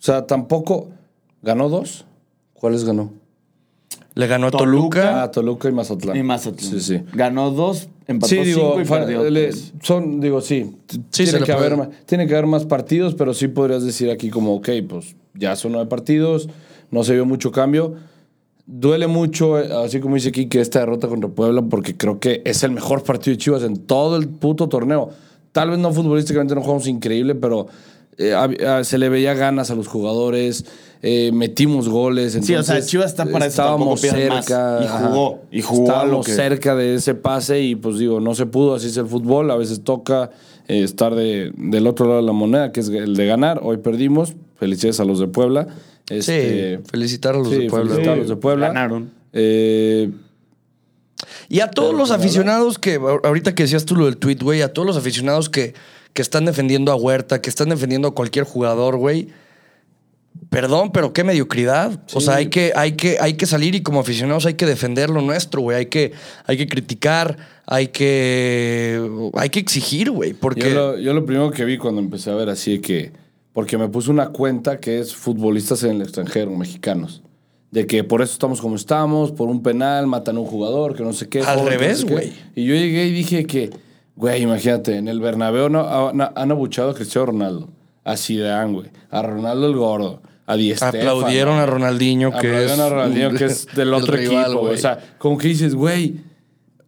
[0.00, 0.88] O sea, tampoco.
[1.40, 2.04] ¿Ganó dos?
[2.52, 3.12] ¿Cuáles ganó?
[4.14, 5.00] Le ganó a Toluca.
[5.02, 5.22] Toluca.
[5.22, 6.16] Ah, Toluca y Mazatlán.
[6.16, 6.70] Y Mazatlán.
[6.72, 7.00] Sí, sí.
[7.12, 9.72] Ganó dos, empató Sí, cinco y perdió le- tres.
[9.82, 10.72] son, digo, sí.
[10.88, 14.30] Sí, tiene, que haber más, tiene que haber más partidos, pero sí podrías decir aquí
[14.30, 16.48] como, ok, pues ya son nueve partidos,
[16.90, 17.94] no se vio mucho cambio.
[18.64, 22.42] Duele mucho, eh, así como dice aquí, que esta derrota contra Puebla, porque creo que
[22.44, 25.10] es el mejor partido de Chivas en todo el puto torneo.
[25.50, 27.66] Tal vez no futbolísticamente no jugamos increíble, pero
[28.18, 30.64] eh, ah, se le veía ganas a los jugadores,
[31.02, 32.38] eh, metimos goles.
[32.40, 34.44] Sí, o sea, Chivas está para Estábamos pidas más.
[34.46, 34.80] cerca.
[34.82, 38.46] Y jugó, y jugó Estábamos que- cerca de ese pase y pues digo, no se
[38.46, 40.30] pudo, así es el fútbol, a veces toca
[40.68, 43.78] eh, estar de, del otro lado de la moneda, que es el de ganar, hoy
[43.78, 45.66] perdimos, felicidades a los de Puebla.
[46.08, 47.90] Este, sí, felicitar a los sí, de Puebla.
[47.90, 48.66] felicitar a los de Puebla.
[48.68, 49.10] Ganaron.
[49.32, 50.10] Eh,
[51.48, 52.20] Y a todos los nada.
[52.20, 55.74] aficionados que, ahorita que decías tú lo del tweet, güey, a todos los aficionados que,
[56.12, 59.28] que están defendiendo a Huerta, que están defendiendo a cualquier jugador, güey.
[60.50, 62.02] Perdón, pero qué mediocridad.
[62.12, 65.08] O sea, hay que, hay, que, hay que salir y como aficionados hay que defender
[65.08, 65.78] lo nuestro, güey.
[65.78, 66.12] Hay que,
[66.46, 67.36] hay que criticar,
[67.66, 69.00] hay que,
[69.34, 70.34] hay que exigir, güey.
[70.34, 73.12] Porque yo, lo, yo lo primero que vi cuando empecé a ver así que,
[73.52, 77.22] porque me puse una cuenta que es futbolistas en el extranjero, mexicanos.
[77.70, 81.02] De que por eso estamos como estamos, por un penal, matan a un jugador, que
[81.02, 81.40] no sé qué.
[81.40, 82.12] Al joven, revés, no sé qué.
[82.14, 82.32] güey.
[82.54, 83.70] Y yo llegué y dije que,
[84.14, 87.68] güey, imagínate, en el Bernabéu no, han, han abuchado a Cristiano Ronaldo,
[88.04, 92.80] a Zidane, güey, a Ronaldo el Gordo, a Di aplaudieron a Ronaldinho, que Aplaudieron es.
[92.80, 94.60] a Ronaldinho, que es del otro rival, equipo.
[94.60, 94.74] güey.
[94.74, 96.16] O sea, como que dices, güey,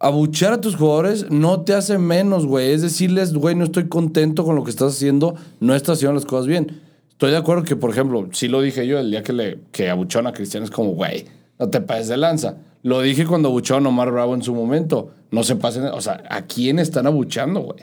[0.05, 2.73] abuchear a tus jugadores no te hace menos, güey.
[2.73, 6.27] Es decirles, güey, no estoy contento con lo que estás haciendo, no estás haciendo las
[6.27, 6.83] cosas bien.
[7.09, 9.89] Estoy de acuerdo que, por ejemplo, sí lo dije yo el día que le que
[9.89, 11.25] abucharon a Cristiano, es como, güey,
[11.59, 12.59] no te pases de lanza.
[12.83, 15.11] Lo dije cuando abucharon a Omar Bravo en su momento.
[15.31, 17.79] No se pasen, o sea, ¿a quién están abuchando, güey?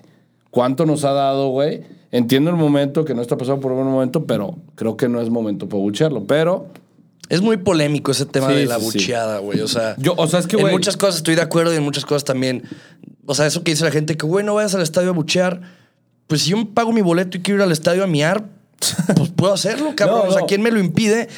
[0.52, 1.82] ¿Cuánto nos ha dado, güey?
[2.12, 5.22] Entiendo el momento, que no está pasando por un buen momento, pero creo que no
[5.22, 6.26] es momento para abuchearlo.
[6.26, 6.68] Pero
[7.32, 9.62] Es muy polémico ese tema Sí, de la bucheada, güey.
[9.62, 11.84] O sea, Yo, o sea, es que, en muchas cosas estoy de acuerdo y en
[11.84, 12.64] muchas cosas también.
[13.26, 15.62] O sea, eso que dice la gente, que güey, no vayas al estadio a buchear.
[16.28, 18.44] Pues si yo pago mi boleto y quiero ir al estadio a miar,
[19.16, 20.24] pues puedo hacerlo, cabrón.
[20.26, 20.46] No, O sea.
[20.46, 21.30] ¿quién me lo impide?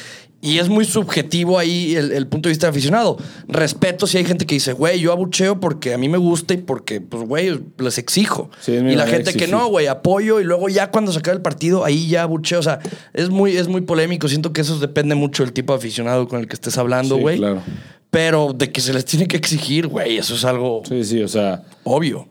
[0.44, 3.16] Y es muy subjetivo ahí el, el punto de vista de aficionado.
[3.48, 6.58] Respeto si hay gente que dice, güey, yo abucheo porque a mí me gusta y
[6.58, 8.50] porque, pues, güey, les exijo.
[8.60, 11.42] Sí, y la gente que no, güey, apoyo y luego ya cuando se acabe el
[11.42, 12.60] partido, ahí ya abucheo.
[12.60, 12.80] O sea,
[13.14, 14.28] es muy, es muy polémico.
[14.28, 17.20] Siento que eso depende mucho del tipo de aficionado con el que estés hablando, Sí,
[17.22, 17.38] güey.
[17.38, 17.62] claro.
[18.10, 21.28] Pero de que se les tiene que exigir, güey, eso es algo Sí, sí, o
[21.28, 22.28] sea, obvio.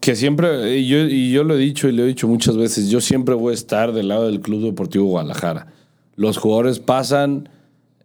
[0.00, 2.88] que siempre, y yo, y yo lo he dicho y lo he dicho muchas veces,
[2.88, 5.66] yo siempre voy a estar del lado del Club Deportivo Guadalajara.
[6.14, 7.48] Los jugadores pasan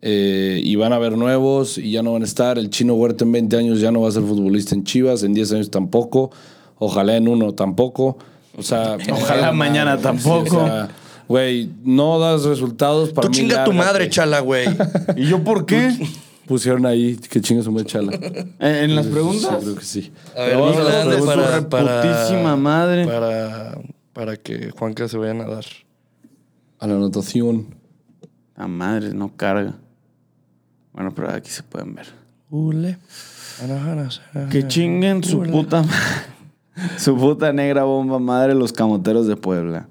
[0.02, 2.58] eh, y van a ver nuevos y ya no van a estar.
[2.58, 5.34] El chino Huerta en 20 años ya no va a ser futbolista en Chivas, en
[5.34, 6.32] 10 años tampoco,
[6.80, 8.18] ojalá en uno tampoco.
[8.58, 10.58] O sea, Ojalá mañana sí, tampoco.
[10.58, 10.90] o sea,
[11.28, 14.68] Güey, no das resultados para Tú mí, chinga tu madre, chala, güey.
[15.16, 15.92] ¿Y yo por qué?
[16.46, 18.12] Pusieron ahí que chinga su madre chala.
[18.60, 19.58] ¿En en las Sí, preguntas?
[19.62, 20.12] creo que sí.
[20.36, 23.06] A ver, Pero vamos a darle para, para, madre.
[23.06, 23.78] Para,
[24.12, 25.64] para que Juanca se vaya a nadar.
[26.80, 27.68] A la anotación.
[28.58, 29.76] A madre, no carga.
[30.93, 32.08] Bueno, pero aquí se pueden ver.
[32.49, 32.97] Ule.
[34.49, 35.84] Que chinguen su puta
[36.97, 39.88] su puta negra bomba madre los camoteros de Puebla.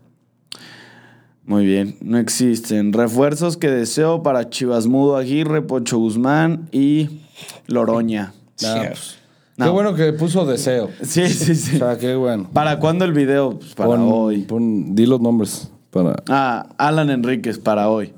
[1.44, 2.92] Muy bien, no existen.
[2.92, 7.22] Refuerzos que deseo para Chivas Mudo Aguirre, Pocho Guzmán y
[7.66, 8.34] Loroña.
[8.62, 9.16] Nah, pues.
[9.56, 10.90] Qué bueno que puso deseo.
[11.02, 11.76] Sí, sí, sí.
[11.76, 12.48] O sea, qué bueno.
[12.52, 13.58] ¿Para cuándo el video?
[13.58, 14.42] Pues para Pon- hoy.
[14.42, 15.70] pon- di los nombres.
[15.90, 16.22] Para...
[16.28, 18.12] Ah, Alan Enríquez para hoy.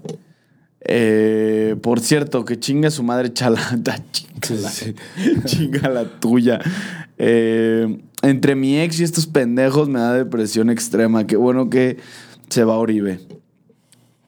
[0.84, 3.60] Eh, por cierto, que chinga su madre chala.
[4.42, 4.94] Chinga, Sí,
[5.44, 6.60] chinga la tuya.
[7.16, 11.26] Eh, entre mi ex y estos pendejos me da depresión extrema.
[11.28, 11.98] Qué bueno que
[12.48, 13.20] se va Oribe.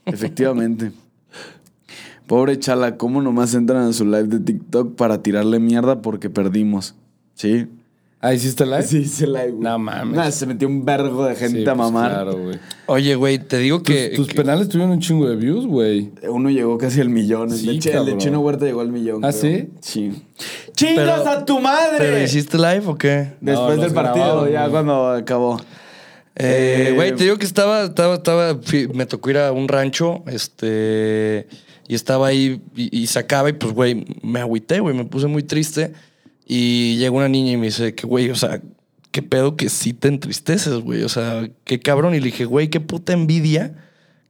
[0.05, 0.93] Efectivamente.
[2.29, 6.95] Pobre chala, ¿cómo nomás entran a su live de TikTok para tirarle mierda porque perdimos?
[7.35, 7.67] ¿Sí?
[8.27, 8.83] Ah, ¿hiciste live?
[8.85, 9.61] Sí, hice live, güey.
[9.63, 10.17] No mames.
[10.17, 12.11] Nah, se metió un vergo de gente Sí, a pues, mamar.
[12.11, 12.59] Claro, güey.
[12.87, 14.09] Oye, güey, te digo Tus, que.
[14.17, 16.11] tus que- penales tuvieron un chingo de views, güey.
[16.29, 17.51] Uno llegó casi al millón.
[17.53, 18.17] El, Sí, de, Che- el de.
[18.17, 19.23] Chino Huerta llegó al millón.
[19.25, 19.41] ¿Ah, creo.
[19.43, 19.69] sí?
[19.83, 20.23] Sí.
[20.75, 21.99] ¡Chingas a tu madre!
[21.99, 23.33] ¿Pero hiciste live o qué?
[23.43, 24.71] Después No, del partido, grabaron, ya güey.
[24.73, 25.61] cuando acabó.
[26.37, 28.59] Eh, Eh, Güey, te digo que estaba, estaba, estaba,
[28.95, 31.47] me tocó ir a un rancho, este,
[31.87, 35.43] y estaba ahí y, y sacaba y pues, güey, me agüité, güey, me puse muy
[35.45, 35.93] triste
[36.47, 38.61] y llegó una niña y me dice que, güey, o sea,
[39.11, 42.15] qué pedo que sí te entristeces, güey, o sea, qué cabrón.
[42.15, 43.75] Y le dije, güey, qué puta envidia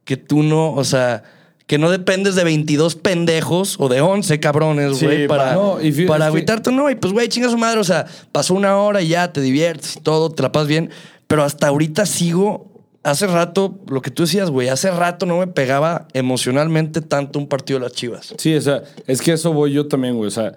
[0.03, 1.23] que tú no, o sea,
[1.67, 5.77] que no dependes de 22 pendejos o de 11 cabrones, Sí, güey, para, pa- No,
[6.07, 6.71] para agüitarte.
[6.71, 9.41] No, y pues, güey, chinga su madre, o sea, pasó una hora y ya te
[9.41, 10.91] diviertes y todo, te la pasas bien.
[11.27, 12.71] Pero hasta ahorita sigo.
[13.01, 17.47] Hace rato, lo que tú decías, güey, hace rato no me pegaba emocionalmente tanto un
[17.47, 18.33] partido de las chivas.
[18.37, 20.27] Sí, o sea, es que eso voy yo también, güey.
[20.27, 20.53] O sea,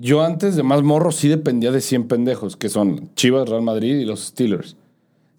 [0.00, 3.96] yo antes de más morro sí dependía de 100 pendejos, que son Chivas, Real Madrid
[3.96, 4.76] y los Steelers.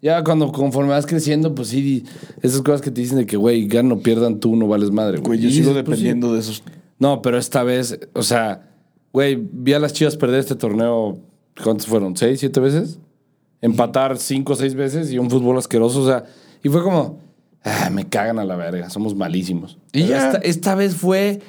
[0.02, 2.04] Ya cuando conforme vas creciendo, pues sí,
[2.42, 5.18] esas cosas que te dicen de que, güey, ganan o pierdan, tú no vales madre,
[5.18, 5.38] güey.
[5.38, 5.82] Yo sigo pues, sí.
[5.82, 6.62] dependiendo de esos.
[6.98, 8.70] No, pero esta vez, o sea,
[9.12, 11.18] güey, vi a las Chivas perder este torneo,
[11.62, 12.16] ¿cuántos fueron?
[12.16, 12.98] ¿Seis, siete veces?
[13.60, 16.24] Empatar cinco o seis veces y un fútbol asqueroso, o sea,
[16.62, 17.18] y fue como,
[17.62, 19.76] ah, me cagan a la verga, somos malísimos.
[19.92, 20.28] Y ya.
[20.28, 21.40] Esta, esta vez fue...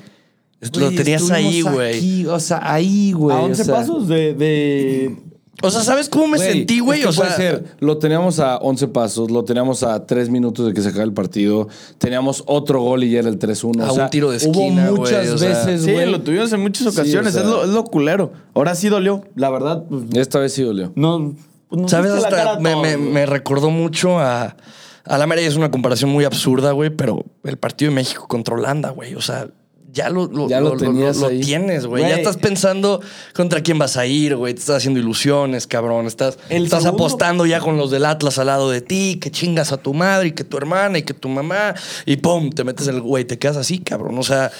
[0.77, 2.25] Lo tenías ahí, güey.
[2.27, 3.35] O sea, ahí, güey.
[3.35, 5.15] a o 11 sea, pasos de, de-
[5.63, 7.03] O sea, ¿sabes cómo me sentí, güey?
[7.03, 10.73] O sea, puede ser, lo teníamos a 11 pasos, lo teníamos a 3 minutos de
[10.73, 13.83] que se acabe el partido, teníamos otro gol y ya era el 3-1.
[13.83, 16.09] A o sea, un tiro de esquina, Hubo güey, muchas o sea, veces, Sí, güey.
[16.11, 17.29] lo tuvimos en muchas Sí, ocasiones.
[17.35, 17.41] o sea.
[17.41, 18.31] es, lo, es lo culero.
[18.53, 19.23] Ahora sí dolió.
[19.35, 20.91] La verdad, pues, Esta vez sí dolió.
[20.95, 21.35] no.
[21.69, 22.11] pues, nos ¿Sabes?
[22.11, 24.55] Hasta me, me- recordó mucho a.
[25.03, 28.53] A la América es una comparación muy absurda, güey, pero el partido de México contra
[28.53, 29.15] Holanda, güey.
[29.15, 29.47] O sea,
[29.93, 31.41] ya lo, lo, Ya lo tenías lo ahí.
[31.41, 32.03] tienes, güey.
[32.03, 33.01] Ya estás pensando
[33.33, 34.53] contra quién vas a ir, güey.
[34.53, 36.05] Te estás haciendo ilusiones, cabrón.
[36.07, 39.31] Estás, El estás segundo- apostando ya con los del Atlas al lado de ti, que
[39.31, 41.75] chingas a tu madre y que tu hermana y que tu mamá.
[42.05, 44.17] Y pum, te metes en el güey, te quedas así, cabrón.
[44.17, 44.51] O sea,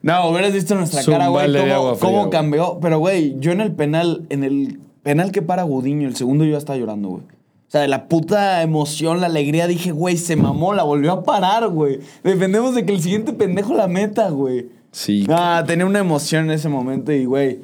[0.00, 2.78] No, hubieras visto nuestra cara, güey, cómo, cómo cambió.
[2.80, 6.52] Pero, güey, yo en el penal, en el penal que para Gudiño, el segundo yo
[6.52, 7.22] ya estaba llorando, güey.
[7.22, 11.22] O sea, de la puta emoción, la alegría, dije, güey, se mamó, la volvió a
[11.24, 11.98] parar, güey.
[12.24, 14.66] Dependemos de que el siguiente pendejo la meta, güey.
[14.90, 15.26] Sí.
[15.28, 17.60] Ah, tenía una emoción en ese momento y, güey,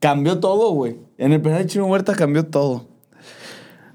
[0.00, 0.96] cambió todo, güey.
[1.18, 2.86] En el penal de Chino Huerta cambió todo.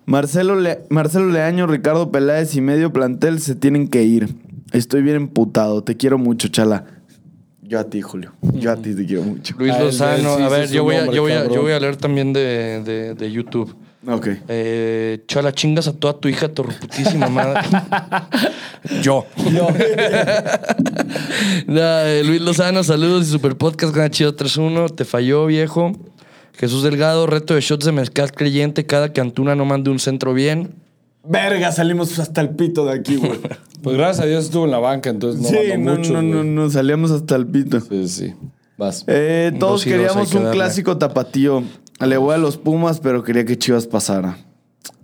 [0.06, 4.36] Marcelo, Le- Marcelo Leaño, Ricardo Peláez y medio plantel se tienen que ir.
[4.72, 5.84] Estoy bien emputado.
[5.84, 6.86] Te quiero mucho, chala.
[7.62, 8.34] Yo a ti, Julio.
[8.42, 9.56] Yo a ti te quiero mucho.
[9.58, 10.34] Luis Ah, Lozano.
[10.34, 11.56] a ver, yo voy a, yo, voy a, cabrón.
[11.56, 13.74] yo voy a leer también de, de, de YouTube.
[14.08, 14.28] Ok.
[14.50, 17.62] Eh, chala, chingas a toda tu hija, tu putísima madre.
[19.02, 19.26] Yo.
[19.52, 19.70] No,
[22.06, 24.94] eh, Luis Lozano, saludos y super podcast con Chido 3-1.
[24.96, 25.94] Te falló, viejo.
[26.54, 28.86] Jesús Delgado, reto de shots de mezcal creyente.
[28.86, 30.76] Cada que Antuna no mande un centro bien.
[31.26, 33.40] Verga, salimos hasta el pito de aquí, güey.
[33.84, 36.22] Pues gracias a Dios estuvo en la banca, entonces no sí, mandó no, mucho, no,
[36.22, 37.82] no, no, salíamos hasta el pito.
[37.82, 38.34] Sí, sí.
[38.78, 39.04] Vas.
[39.08, 40.58] Eh, todos queríamos un darle.
[40.58, 41.64] clásico tapatío.
[42.00, 44.38] Le voy a los Pumas, pero quería que Chivas pasara.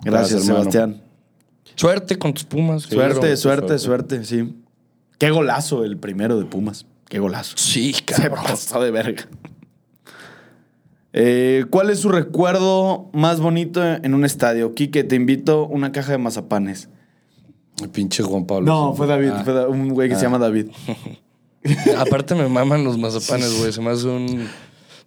[0.04, 0.44] Gracias.
[0.46, 1.02] Sebastián.
[1.76, 2.84] Suerte con tus pumas.
[2.84, 3.80] suerte, suerte, suerte.
[3.80, 4.56] suerte, sí.
[5.18, 6.86] Qué golazo el primero de Pumas.
[7.08, 7.56] Qué golazo.
[7.58, 8.44] Sí, Se cabrón.
[8.46, 9.28] pasó de verga.
[11.14, 14.76] Eh, ¿Cuál es su recuerdo más bonito en un estadio?
[14.76, 16.90] Quique, te invito una caja de mazapanes.
[17.82, 18.66] El pinche Juan Pablo.
[18.66, 19.42] No, fue David, Ah.
[19.44, 20.68] fue Da- un güey que se llama David.
[21.98, 23.72] Aparte me maman los mazapanes, güey.
[23.72, 24.48] Se me hace un...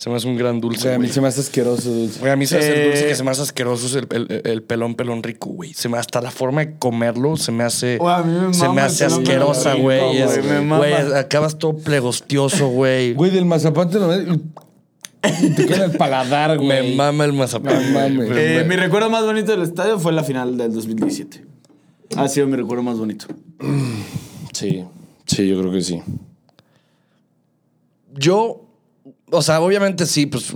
[0.02, 1.12] Se me hace un gran dulce, sea, a mí güey.
[1.12, 2.18] se me hace asqueroso dulce.
[2.18, 3.94] Güey, a mí se me hace el Eh, dulce que se me hace asqueroso es
[3.94, 5.74] el, el- el pelón pelón rico, güey.
[5.74, 8.68] Se me hasta la forma de comerlo se me hace Güey, a mí me se
[8.68, 10.18] me hace asquerosa, rico, güey.
[10.18, 10.78] Es- güey, me mama.
[10.78, 13.14] Güey, acabas todo plegostioso, güey.
[13.14, 14.08] Güey, del mazapán te lo
[15.54, 16.68] te queda el paladar, güey.
[16.90, 17.92] Me mama el mazapán.
[18.16, 18.28] Güey.
[18.32, 21.44] Eh, mi recuerdo más bonito del estadio fue la final del 2017.
[22.16, 23.26] Ha sido mi recuerdo más bonito.
[24.52, 24.84] Sí.
[25.26, 26.02] Sí, yo creo que sí.
[28.14, 28.61] Yo,
[29.32, 30.52] o sea, obviamente sí, pues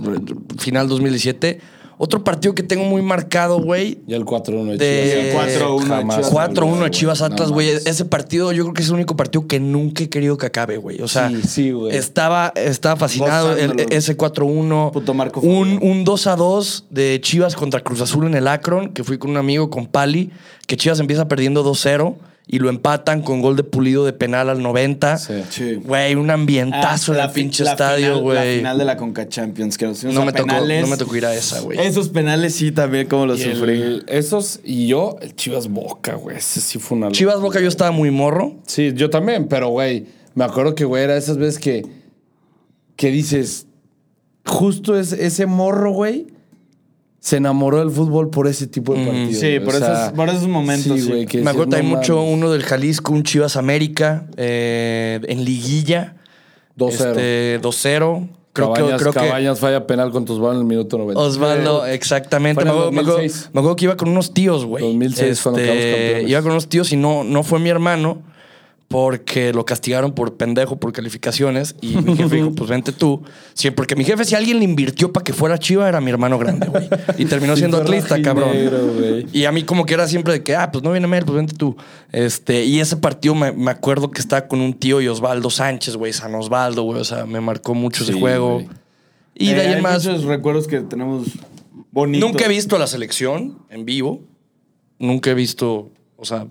[0.59, 1.59] final 2017.
[1.99, 3.97] Otro partido que tengo muy marcado, güey.
[4.05, 5.47] Ya el 4-1 de De Chivas.
[5.51, 6.31] El 4-1 de Jamás Chivas.
[6.51, 7.69] 4-1 de Chivas Atlas, güey.
[7.69, 10.77] Ese partido yo creo que es el único partido que nunca he querido que acabe,
[10.77, 11.01] güey.
[11.01, 11.95] O sea, Sí, sí, güey.
[11.97, 14.91] estaba, estaba fascinado el- ese 4-1.
[14.93, 19.17] Puto Marco Un, un 2-2 de Chivas contra Cruz Azul en el Akron, que fui
[19.17, 20.29] con un amigo, con Pali,
[20.67, 22.15] que Chivas empieza perdiendo 2-0
[22.49, 25.17] y lo empatan con gol de pulido de penal al 90.
[25.17, 25.33] Sí.
[25.49, 25.75] Sí.
[25.75, 28.57] Güey, un ambientazo en el pinche la estadio, final- La güey.
[28.59, 30.81] final de la Conca Champions, que nos No me, tocó, penales.
[30.81, 31.77] no me tocó ir a esa, güey.
[31.79, 34.03] Esos penales sí también como los Y el- sufrí.
[34.07, 36.37] esos y yo, el Chivas Boca, güey.
[36.37, 37.11] Ese sí fue una.
[37.11, 38.55] Chivas Boca yo estaba muy morro.
[38.65, 41.85] Sí, yo también, pero güey, me acuerdo que, güey, era esas veces que,
[42.95, 43.67] que dices,
[44.45, 46.27] justo es ese morro, güey,
[47.19, 49.39] se enamoró del fútbol por ese tipo de partidos.
[49.39, 51.07] Sí, por O esos- sea, por esos momentos, sí.
[51.07, 55.43] güey, que Me acuerdo también no mucho uno del Jalisco, un Chivas América, eh, en
[55.43, 56.15] liguilla.
[56.77, 57.09] 2-0.
[57.09, 58.29] Este, 2-0.
[58.53, 61.21] Creo Cabañas, que, creo que Cabañas falla penal con tus en el minuto 90.
[61.21, 62.63] Osvaldo, exactamente.
[62.63, 63.49] Me acuerdo, me acuerdo- 2006.
[63.53, 64.83] me acuerdo que iba con unos tíos, güey.
[64.83, 66.29] 2006 cuando quedamos campeones.
[66.29, 68.21] Iba con unos tíos y no, no fue mi hermano
[68.87, 71.75] porque lo castigaron por pendejo, por calificaciones.
[71.81, 73.21] Y mi jefe dijo, pues vente tú.
[73.53, 76.37] Sí, porque mi jefe, si alguien le invirtió para que fuera chiva, era mi hermano
[76.39, 76.87] grande, güey.
[77.17, 78.51] Y terminó siendo atlista, cabrón.
[79.33, 81.35] Y a mí como que era siempre de que, ah, pues no viene Mel, pues
[81.35, 81.75] vente tú.
[82.13, 85.97] Este, y ese partido me, me acuerdo que estaba con un tío y Osvaldo Sánchez,
[85.97, 87.01] güey, San Osvaldo, güey.
[87.01, 88.63] O sea, me marcó mucho ese juego.
[89.35, 90.05] Y de Eh, ahí en más.
[90.05, 91.27] muchos recuerdos que tenemos
[91.91, 92.29] bonitos.
[92.29, 94.21] Nunca he visto a la selección en vivo.
[94.97, 96.47] Nunca he visto, o sea,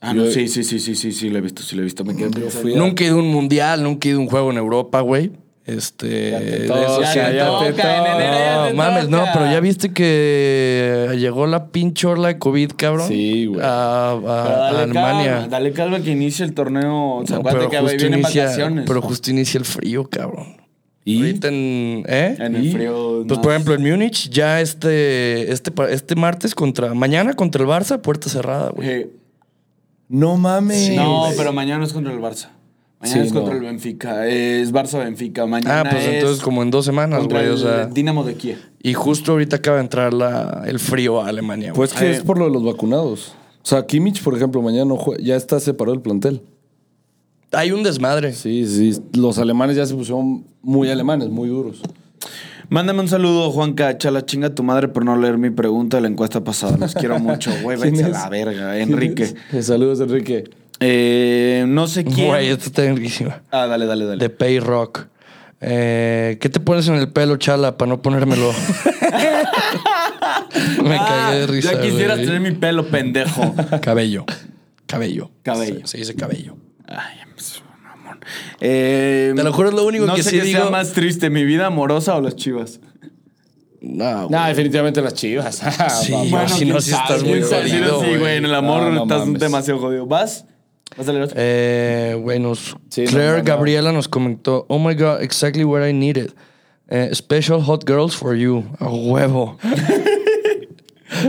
[0.00, 2.04] Ah, no, sí, sí, sí, sí, sí, sí, lo he visto, sí, lo he visto.
[2.04, 2.50] Me quedé pensando.
[2.62, 4.58] fui a- nunca he ido a un mundial, nunca he ido a un juego en
[4.58, 5.32] Europa, güey.
[5.64, 6.30] Este.
[6.30, 7.38] Ya te de toca, esos ya que- te
[7.72, 12.06] toca, en enero ya No, te mames, no, pero ya viste que llegó la pinche
[12.06, 13.08] orla de COVID, cabrón.
[13.08, 13.60] Sí, güey.
[13.64, 15.32] A, a- Pero a dale Alemania.
[15.32, 17.16] calma, dale calma que inicie el torneo.
[17.16, 18.84] O sea, No, que ahí vienen inicia, vacaciones.
[18.86, 20.56] pero justo inicia el frío, cabrón.
[21.04, 21.18] ¿Y?
[21.18, 22.04] Ahorita en.
[22.08, 22.36] ¿Eh?
[22.38, 22.72] en el ¿Y?
[22.72, 23.24] frío.
[23.26, 27.68] Pues más- por ejemplo en Múnich ya este, este, este martes contra mañana contra el
[27.68, 28.88] Barça puerta cerrada, güey.
[28.88, 29.10] Eh,
[30.08, 30.86] No mames.
[30.86, 32.48] Sí, no, pero mañana es contra el Barça.
[33.00, 33.60] Mañana Sí, es contra no.
[33.60, 34.26] el Benfica.
[34.26, 35.46] Es Barça-Benfica.
[35.46, 37.86] Mañana Ah, pues es entonces como en dos semanas, contra güey, o el sea.
[37.86, 38.58] Dinamo de Kiev.
[38.82, 41.72] Y justo ahorita acaba de entrar la, el frío a Alemania.
[41.74, 42.10] Pues que Eh.
[42.12, 43.34] es por lo de los vacunados.
[43.62, 46.42] O sea, Kimmich, por ejemplo, mañana no jue- ya está separado del plantel.
[47.52, 48.32] hay un desmadre.
[48.32, 49.00] Sí, sí.
[49.14, 51.80] Los alemanes ya se pusieron muy alemanes, muy duros.
[52.68, 53.96] Mándame un saludo, Juanca.
[53.98, 56.76] Chala chinga tu madre por no leer mi pregunta de la encuesta pasada.
[56.78, 57.78] Los quiero mucho, güey.
[57.78, 59.34] ¿Quién Vete a la verga, Enrique.
[59.62, 60.44] Saludos, Enrique.
[60.80, 62.26] Eh, no sé quién.
[62.28, 63.42] Güey, esto está verguísima.
[63.50, 64.22] Ah, dale, dale, dale.
[64.22, 65.06] De Pay Rock.
[65.60, 68.52] Eh, ¿Qué te pones en el pelo, chala, para no ponérmelo?
[70.84, 71.72] Me Ah, cagué de risa.
[71.72, 72.26] Ya quisieras güey.
[72.26, 73.54] tener mi pelo, pendejo.
[73.80, 74.24] Cabello.
[74.86, 75.30] Cabello.
[75.42, 75.80] Cabello.
[75.86, 76.56] Se, se dice cabello.
[76.86, 77.18] Ay.
[78.60, 80.62] Eh, Te lo juro, es lo único no que sé sí qué digo.
[80.62, 82.80] sea más triste, mi vida amorosa o las chivas.
[83.80, 85.60] No, No, definitivamente las chivas.
[86.02, 86.30] Sí, Vamos.
[86.30, 87.56] Bueno, si no, quién sí sabe, estás muy si no,
[87.88, 88.18] jodido, Sí, güey.
[88.18, 89.40] güey, en el amor No, no estás mames.
[89.40, 90.06] demasiado jodido.
[90.06, 90.44] ¿Vas?
[90.96, 91.36] ¿Vas a leer otro?
[91.38, 93.44] Eh, bueno, Sí, no, Claire no, no.
[93.44, 96.32] Gabriela nos comentó, oh my god, exactly what I needed.
[96.88, 98.64] Eh, special hot girls for you.
[98.78, 99.58] A huevo.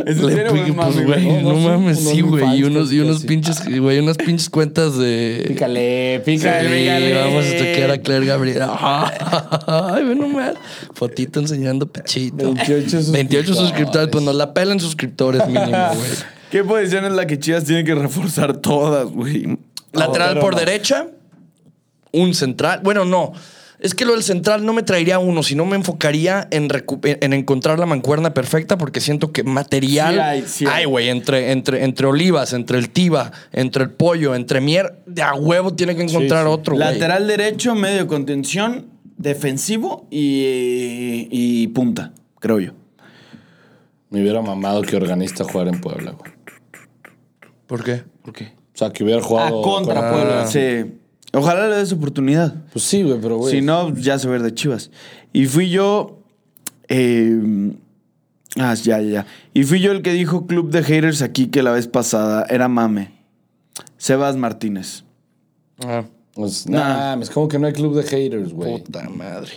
[0.08, 1.44] ¿Es en serio, güey, pues, güey, güey?
[1.44, 2.60] no, No, mames, sí, güey.
[2.60, 5.46] Y unos, y unos pinches, güey, unas pinches cuentas de.
[5.48, 7.14] Pícale, Sí, pícale.
[7.14, 8.76] vamos a toquear a Claire Gabriela.
[9.94, 10.54] Ay, ve nomás.
[10.94, 12.54] Fotito enseñando pechito.
[12.54, 13.12] 28 suscriptores.
[13.12, 16.10] 28 suscriptores, pues nos la pelan suscriptores mínimo, güey.
[16.50, 19.58] ¿Qué posición es la que Chivas tiene que reforzar todas, güey?
[19.94, 20.60] Lateral por no.
[20.60, 21.08] derecha,
[22.12, 22.80] un central.
[22.84, 23.34] Bueno, no.
[23.80, 26.68] Es que lo del central no me traería uno, sino me enfocaría en,
[27.04, 30.86] en encontrar la mancuerna perfecta porque siento que material Sí hay, sí hay.
[30.86, 35.36] güey, entre, entre, entre Olivas, entre el Tiba, entre el Pollo, entre Mier, de a
[35.36, 36.52] huevo tiene que encontrar sí.
[36.52, 36.88] otro, güey.
[36.92, 38.88] Lateral derecho, medio de contención,
[39.18, 42.72] defensivo y, y punta, creo yo.
[44.10, 46.32] Me hubiera mamado que organista jugar en Puebla, güey.
[47.68, 48.04] ¿Por qué?
[48.24, 48.54] ¿Por qué?
[48.74, 49.62] O sea, que hubiera Ah, jugado.
[49.62, 50.48] contra con- Puebla.
[50.48, 50.94] Sí.
[51.38, 52.56] Ojalá le des oportunidad.
[52.74, 53.54] Pues sí, güey, pero güey.
[53.56, 54.92] Si no, ya se ver de Chivas.
[55.34, 56.20] Y fui yo.
[56.90, 57.74] eh,
[58.58, 59.26] ah, ya, ya, ya.
[59.54, 62.68] Y fui yo el que dijo Club de Haters aquí que la vez pasada era
[62.68, 63.12] mame.
[63.98, 65.04] Sebas Martínez.
[65.86, 67.16] Ah, Pues, Nah.
[67.16, 68.78] nah, es como que no hay club de haters, güey.
[68.84, 69.54] puta madre.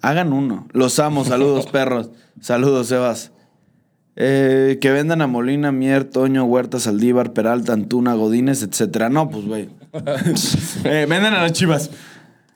[0.00, 0.66] Hagan uno.
[0.72, 1.24] Los amo.
[1.24, 2.10] Saludos, perros.
[2.40, 3.30] Saludos, Sebas.
[4.16, 9.08] Eh, que vendan a Molina, Mier, Toño, Huerta, Saldívar, Peralta, Antuna, Godínez, etcétera.
[9.10, 9.68] No, pues, güey.
[10.84, 11.90] Eh, vendan a las chivas.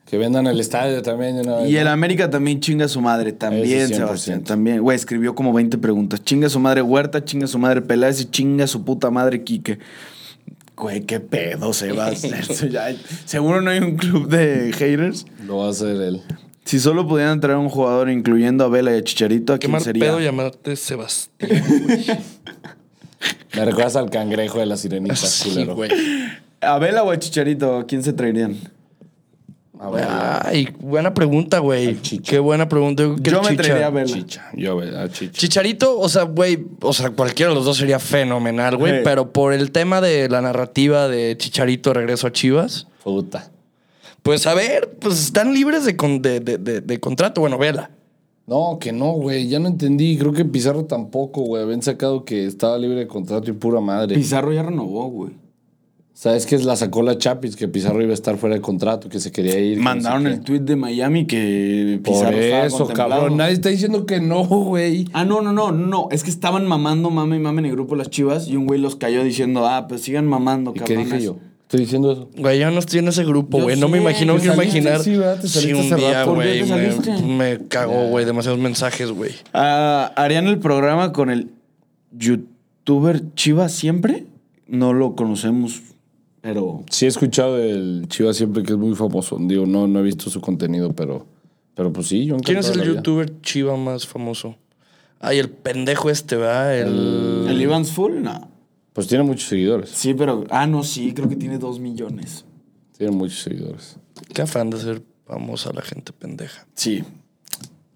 [0.05, 1.35] Que vendan el estadio también.
[1.35, 1.91] de una vez, Y el ¿no?
[1.91, 3.31] América también chinga a su madre.
[3.31, 3.97] También, Ese 100%.
[3.97, 4.43] Sebastián.
[4.43, 4.81] También.
[4.81, 6.23] Güey, escribió como 20 preguntas.
[6.23, 9.11] Chinga a su madre Huerta, chinga a su madre Peláez y chinga a su puta
[9.11, 9.77] madre Quique.
[10.75, 12.21] Güey, qué pedo, Sebas.
[13.25, 15.25] Seguro no hay un club de haters.
[15.45, 16.21] Lo va a hacer él.
[16.65, 19.71] Si solo pudieran traer un jugador incluyendo a Vela y a Chicharito, ¿a Qué quién
[19.73, 20.05] mal sería?
[20.05, 21.51] pedo llamarte Sebastián.
[23.55, 25.75] Me recuerdas al cangrejo de la sirenita, Sí, culero.
[25.75, 25.89] güey.
[26.61, 27.77] ¿A Vela o a Chicharito?
[27.77, 28.55] ¿A quién se traerían?
[29.81, 31.95] A ver, Ay, buena pregunta, güey.
[31.95, 33.03] Qué buena pregunta.
[33.23, 33.63] Que Yo me Chicha.
[33.63, 34.07] traería a Vela.
[34.13, 34.45] Chicha.
[34.53, 35.31] Yo, güey, a Chicha.
[35.31, 38.97] Chicharito, o sea, güey, o sea, cualquiera de los dos sería fenomenal, güey.
[38.97, 39.01] Sí.
[39.05, 43.49] Pero por el tema de la narrativa de Chicharito regreso a Chivas, Puta.
[44.21, 47.39] pues a ver, pues están libres de, con- de, de- de- de contrato.
[47.39, 47.89] Bueno, vela.
[48.47, 49.47] No, que no, güey.
[49.47, 50.17] Ya no entendí.
[50.17, 51.63] Creo que Pizarro tampoco, güey.
[51.63, 54.15] Habían sacado que estaba libre de contrato y pura madre.
[54.15, 55.31] Pizarro ya renovó, güey.
[56.19, 57.55] ¿Sabes que la sacó la Chapis?
[57.55, 59.77] Que Pizarro iba a estar fuera de contrato, que se quería ir.
[59.77, 63.37] que Mandaron el tweet de Miami que Por Pizarro estaba eso, cabrón.
[63.37, 65.07] Nadie está diciendo que no, güey.
[65.13, 66.09] Ah, no, no, no, no.
[66.11, 68.81] Es que estaban mamando, mame y mame en el grupo las chivas y un güey
[68.81, 71.37] los cayó diciendo, ah, pues sigan mamando, ¿Y qué dije yo?
[71.61, 72.29] Estoy diciendo eso.
[72.37, 73.79] Güey, yo no estoy en ese grupo, güey.
[73.79, 74.99] No me imagino, saliste, imaginar.
[75.01, 75.39] sí, ¿verdad?
[75.39, 76.25] Te Sí, saliste un día.
[76.25, 76.63] ¿Por güey.
[76.65, 78.25] Me, me cagó, güey.
[78.25, 79.31] Demasiados mensajes, güey.
[79.53, 81.47] Ah, ¿Harían el programa con el
[82.11, 84.25] youtuber Chivas siempre?
[84.67, 85.81] No lo conocemos,
[86.41, 86.83] pero...
[86.89, 89.37] Sí he escuchado del Chivas siempre que es muy famoso.
[89.39, 91.25] Digo, no, no he visto su contenido, pero,
[91.75, 94.55] pero pues sí, yo ¿Quién es el youtuber chiva más famoso?
[95.19, 96.77] Ay, el pendejo este, ¿verdad?
[96.77, 97.45] El...
[97.49, 98.21] ¿El Ivan's Full?
[98.21, 98.49] No.
[98.93, 99.89] Pues tiene muchos seguidores.
[99.89, 100.45] Sí, pero...
[100.49, 102.45] Ah, no, sí, creo que tiene dos millones.
[102.97, 103.97] Tiene muchos seguidores.
[104.33, 106.67] Qué afán de ser famosa la gente pendeja.
[106.73, 107.03] Sí.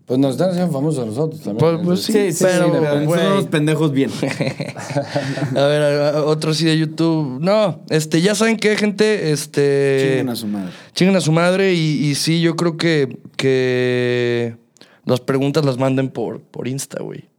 [0.06, 1.58] Pues nos están haciendo famosos a nosotros también.
[1.60, 3.30] Pues- pues Entonces, sí, pero, nosotros güey.
[3.30, 4.12] los pendejos bien.
[5.56, 7.40] A ver, a- a- otro sí de YouTube.
[7.42, 9.32] No, este, ya saben qué, gente.
[9.32, 10.08] Este.
[10.10, 10.72] Chinguen a su madre.
[10.94, 11.74] Chinguen a su madre.
[11.74, 14.58] Y, y sí, yo creo que, que
[15.06, 17.30] las preguntas las manden por, por Insta, güey.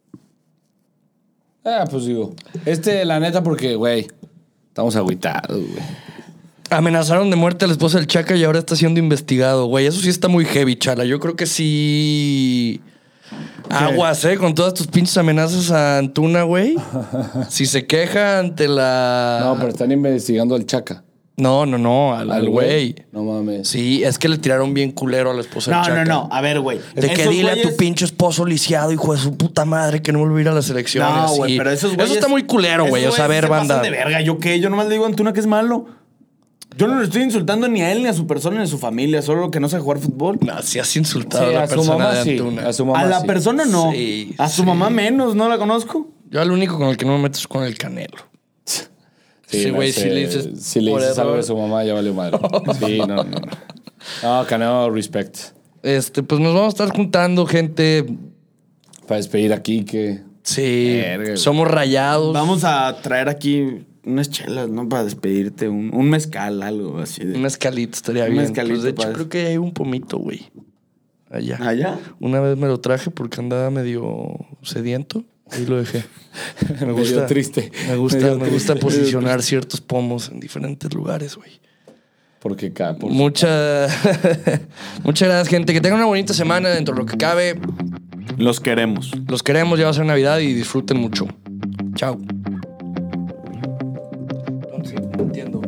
[1.66, 2.34] Ah, pues digo.
[2.64, 4.06] Este, la neta, porque, güey,
[4.68, 5.82] estamos agüitados, güey.
[6.76, 9.86] Amenazaron de muerte a la esposa del Chaca y ahora está siendo investigado, güey.
[9.86, 11.04] Eso sí está muy heavy, chala.
[11.04, 12.80] Yo creo que sí.
[13.70, 14.36] Aguas, ¿eh?
[14.36, 16.76] Con todas tus pinches amenazas a Antuna, güey.
[17.48, 19.40] si se queja ante la.
[19.44, 21.02] No, pero están investigando al Chaca.
[21.36, 22.94] No, no, no, al al güey.
[23.10, 23.66] No mames.
[23.66, 26.04] Sí, es que le tiraron bien culero a la esposa del No, Chaca.
[26.04, 26.28] no, no.
[26.30, 26.78] A ver, güey.
[26.94, 30.12] De que dile a tu güeyes- pinche esposo lisiado, hijo de su puta madre, que
[30.12, 31.10] no vuelva a ir a las elecciones.
[31.12, 32.10] No, güey, pero esos güeyes...
[32.10, 33.04] Eso está muy culero, güey.
[33.06, 33.82] O sea, a güeyes ver, se pasan banda.
[33.82, 34.20] de verga.
[34.20, 34.60] ¿Yo qué?
[34.60, 35.86] Yo nomás le digo a Antuna que es malo.
[36.76, 38.78] Yo no le estoy insultando ni a él, ni a su persona, ni a su
[38.78, 39.22] familia.
[39.22, 40.38] Solo que no sabe jugar fútbol.
[40.40, 42.30] No, si has insultado Sí, a la a su persona mamá de sí.
[42.30, 42.68] Antuna.
[42.68, 43.26] A su mamá a la sí.
[43.26, 43.92] persona no.
[43.92, 44.66] Sí, a su sí.
[44.66, 46.08] mamá menos, no la conozco.
[46.30, 48.16] Yo al único con el que no me meto es con el Canelo.
[49.46, 52.12] Sí, güey, si le dices Si le por dices algo de su mamá, ya valió
[52.12, 52.38] madre.
[52.78, 53.24] Sí, no, no.
[54.22, 55.38] No, no Canelo, respect.
[55.82, 58.06] Este, pues nos vamos a estar juntando, gente.
[59.06, 60.22] Para despedir aquí que...
[60.42, 62.34] Sí, Verga, somos rayados.
[62.34, 64.88] Vamos a traer aquí unas chelas, ¿no?
[64.88, 65.68] Para despedirte.
[65.68, 67.24] Un, un mezcal, algo así.
[67.24, 67.34] De...
[67.34, 68.42] Un mezcalito estaría Un bien.
[68.42, 70.50] mezcalito, Pues de hecho, creo que hay un pomito, güey.
[71.30, 71.58] Allá.
[71.60, 71.98] ¿Allá?
[72.20, 75.24] Una vez me lo traje porque andaba medio sediento
[75.58, 76.04] y lo dejé.
[76.80, 77.26] Me Medio gusta.
[77.26, 77.70] triste.
[77.88, 78.80] Me gusta, Medio me gusta triste.
[78.98, 81.50] posicionar ciertos pomos en diferentes lugares, güey.
[82.40, 82.94] Porque acá...
[82.96, 83.10] Por...
[83.10, 83.86] Mucha,
[85.04, 85.72] muchas gracias, gente.
[85.72, 87.58] Que tengan una bonita semana dentro de lo que cabe.
[88.38, 89.12] Los queremos.
[89.28, 91.26] Los queremos, ya va a ser Navidad y disfruten mucho.
[91.94, 92.18] Chao.
[95.18, 95.63] Entiendo.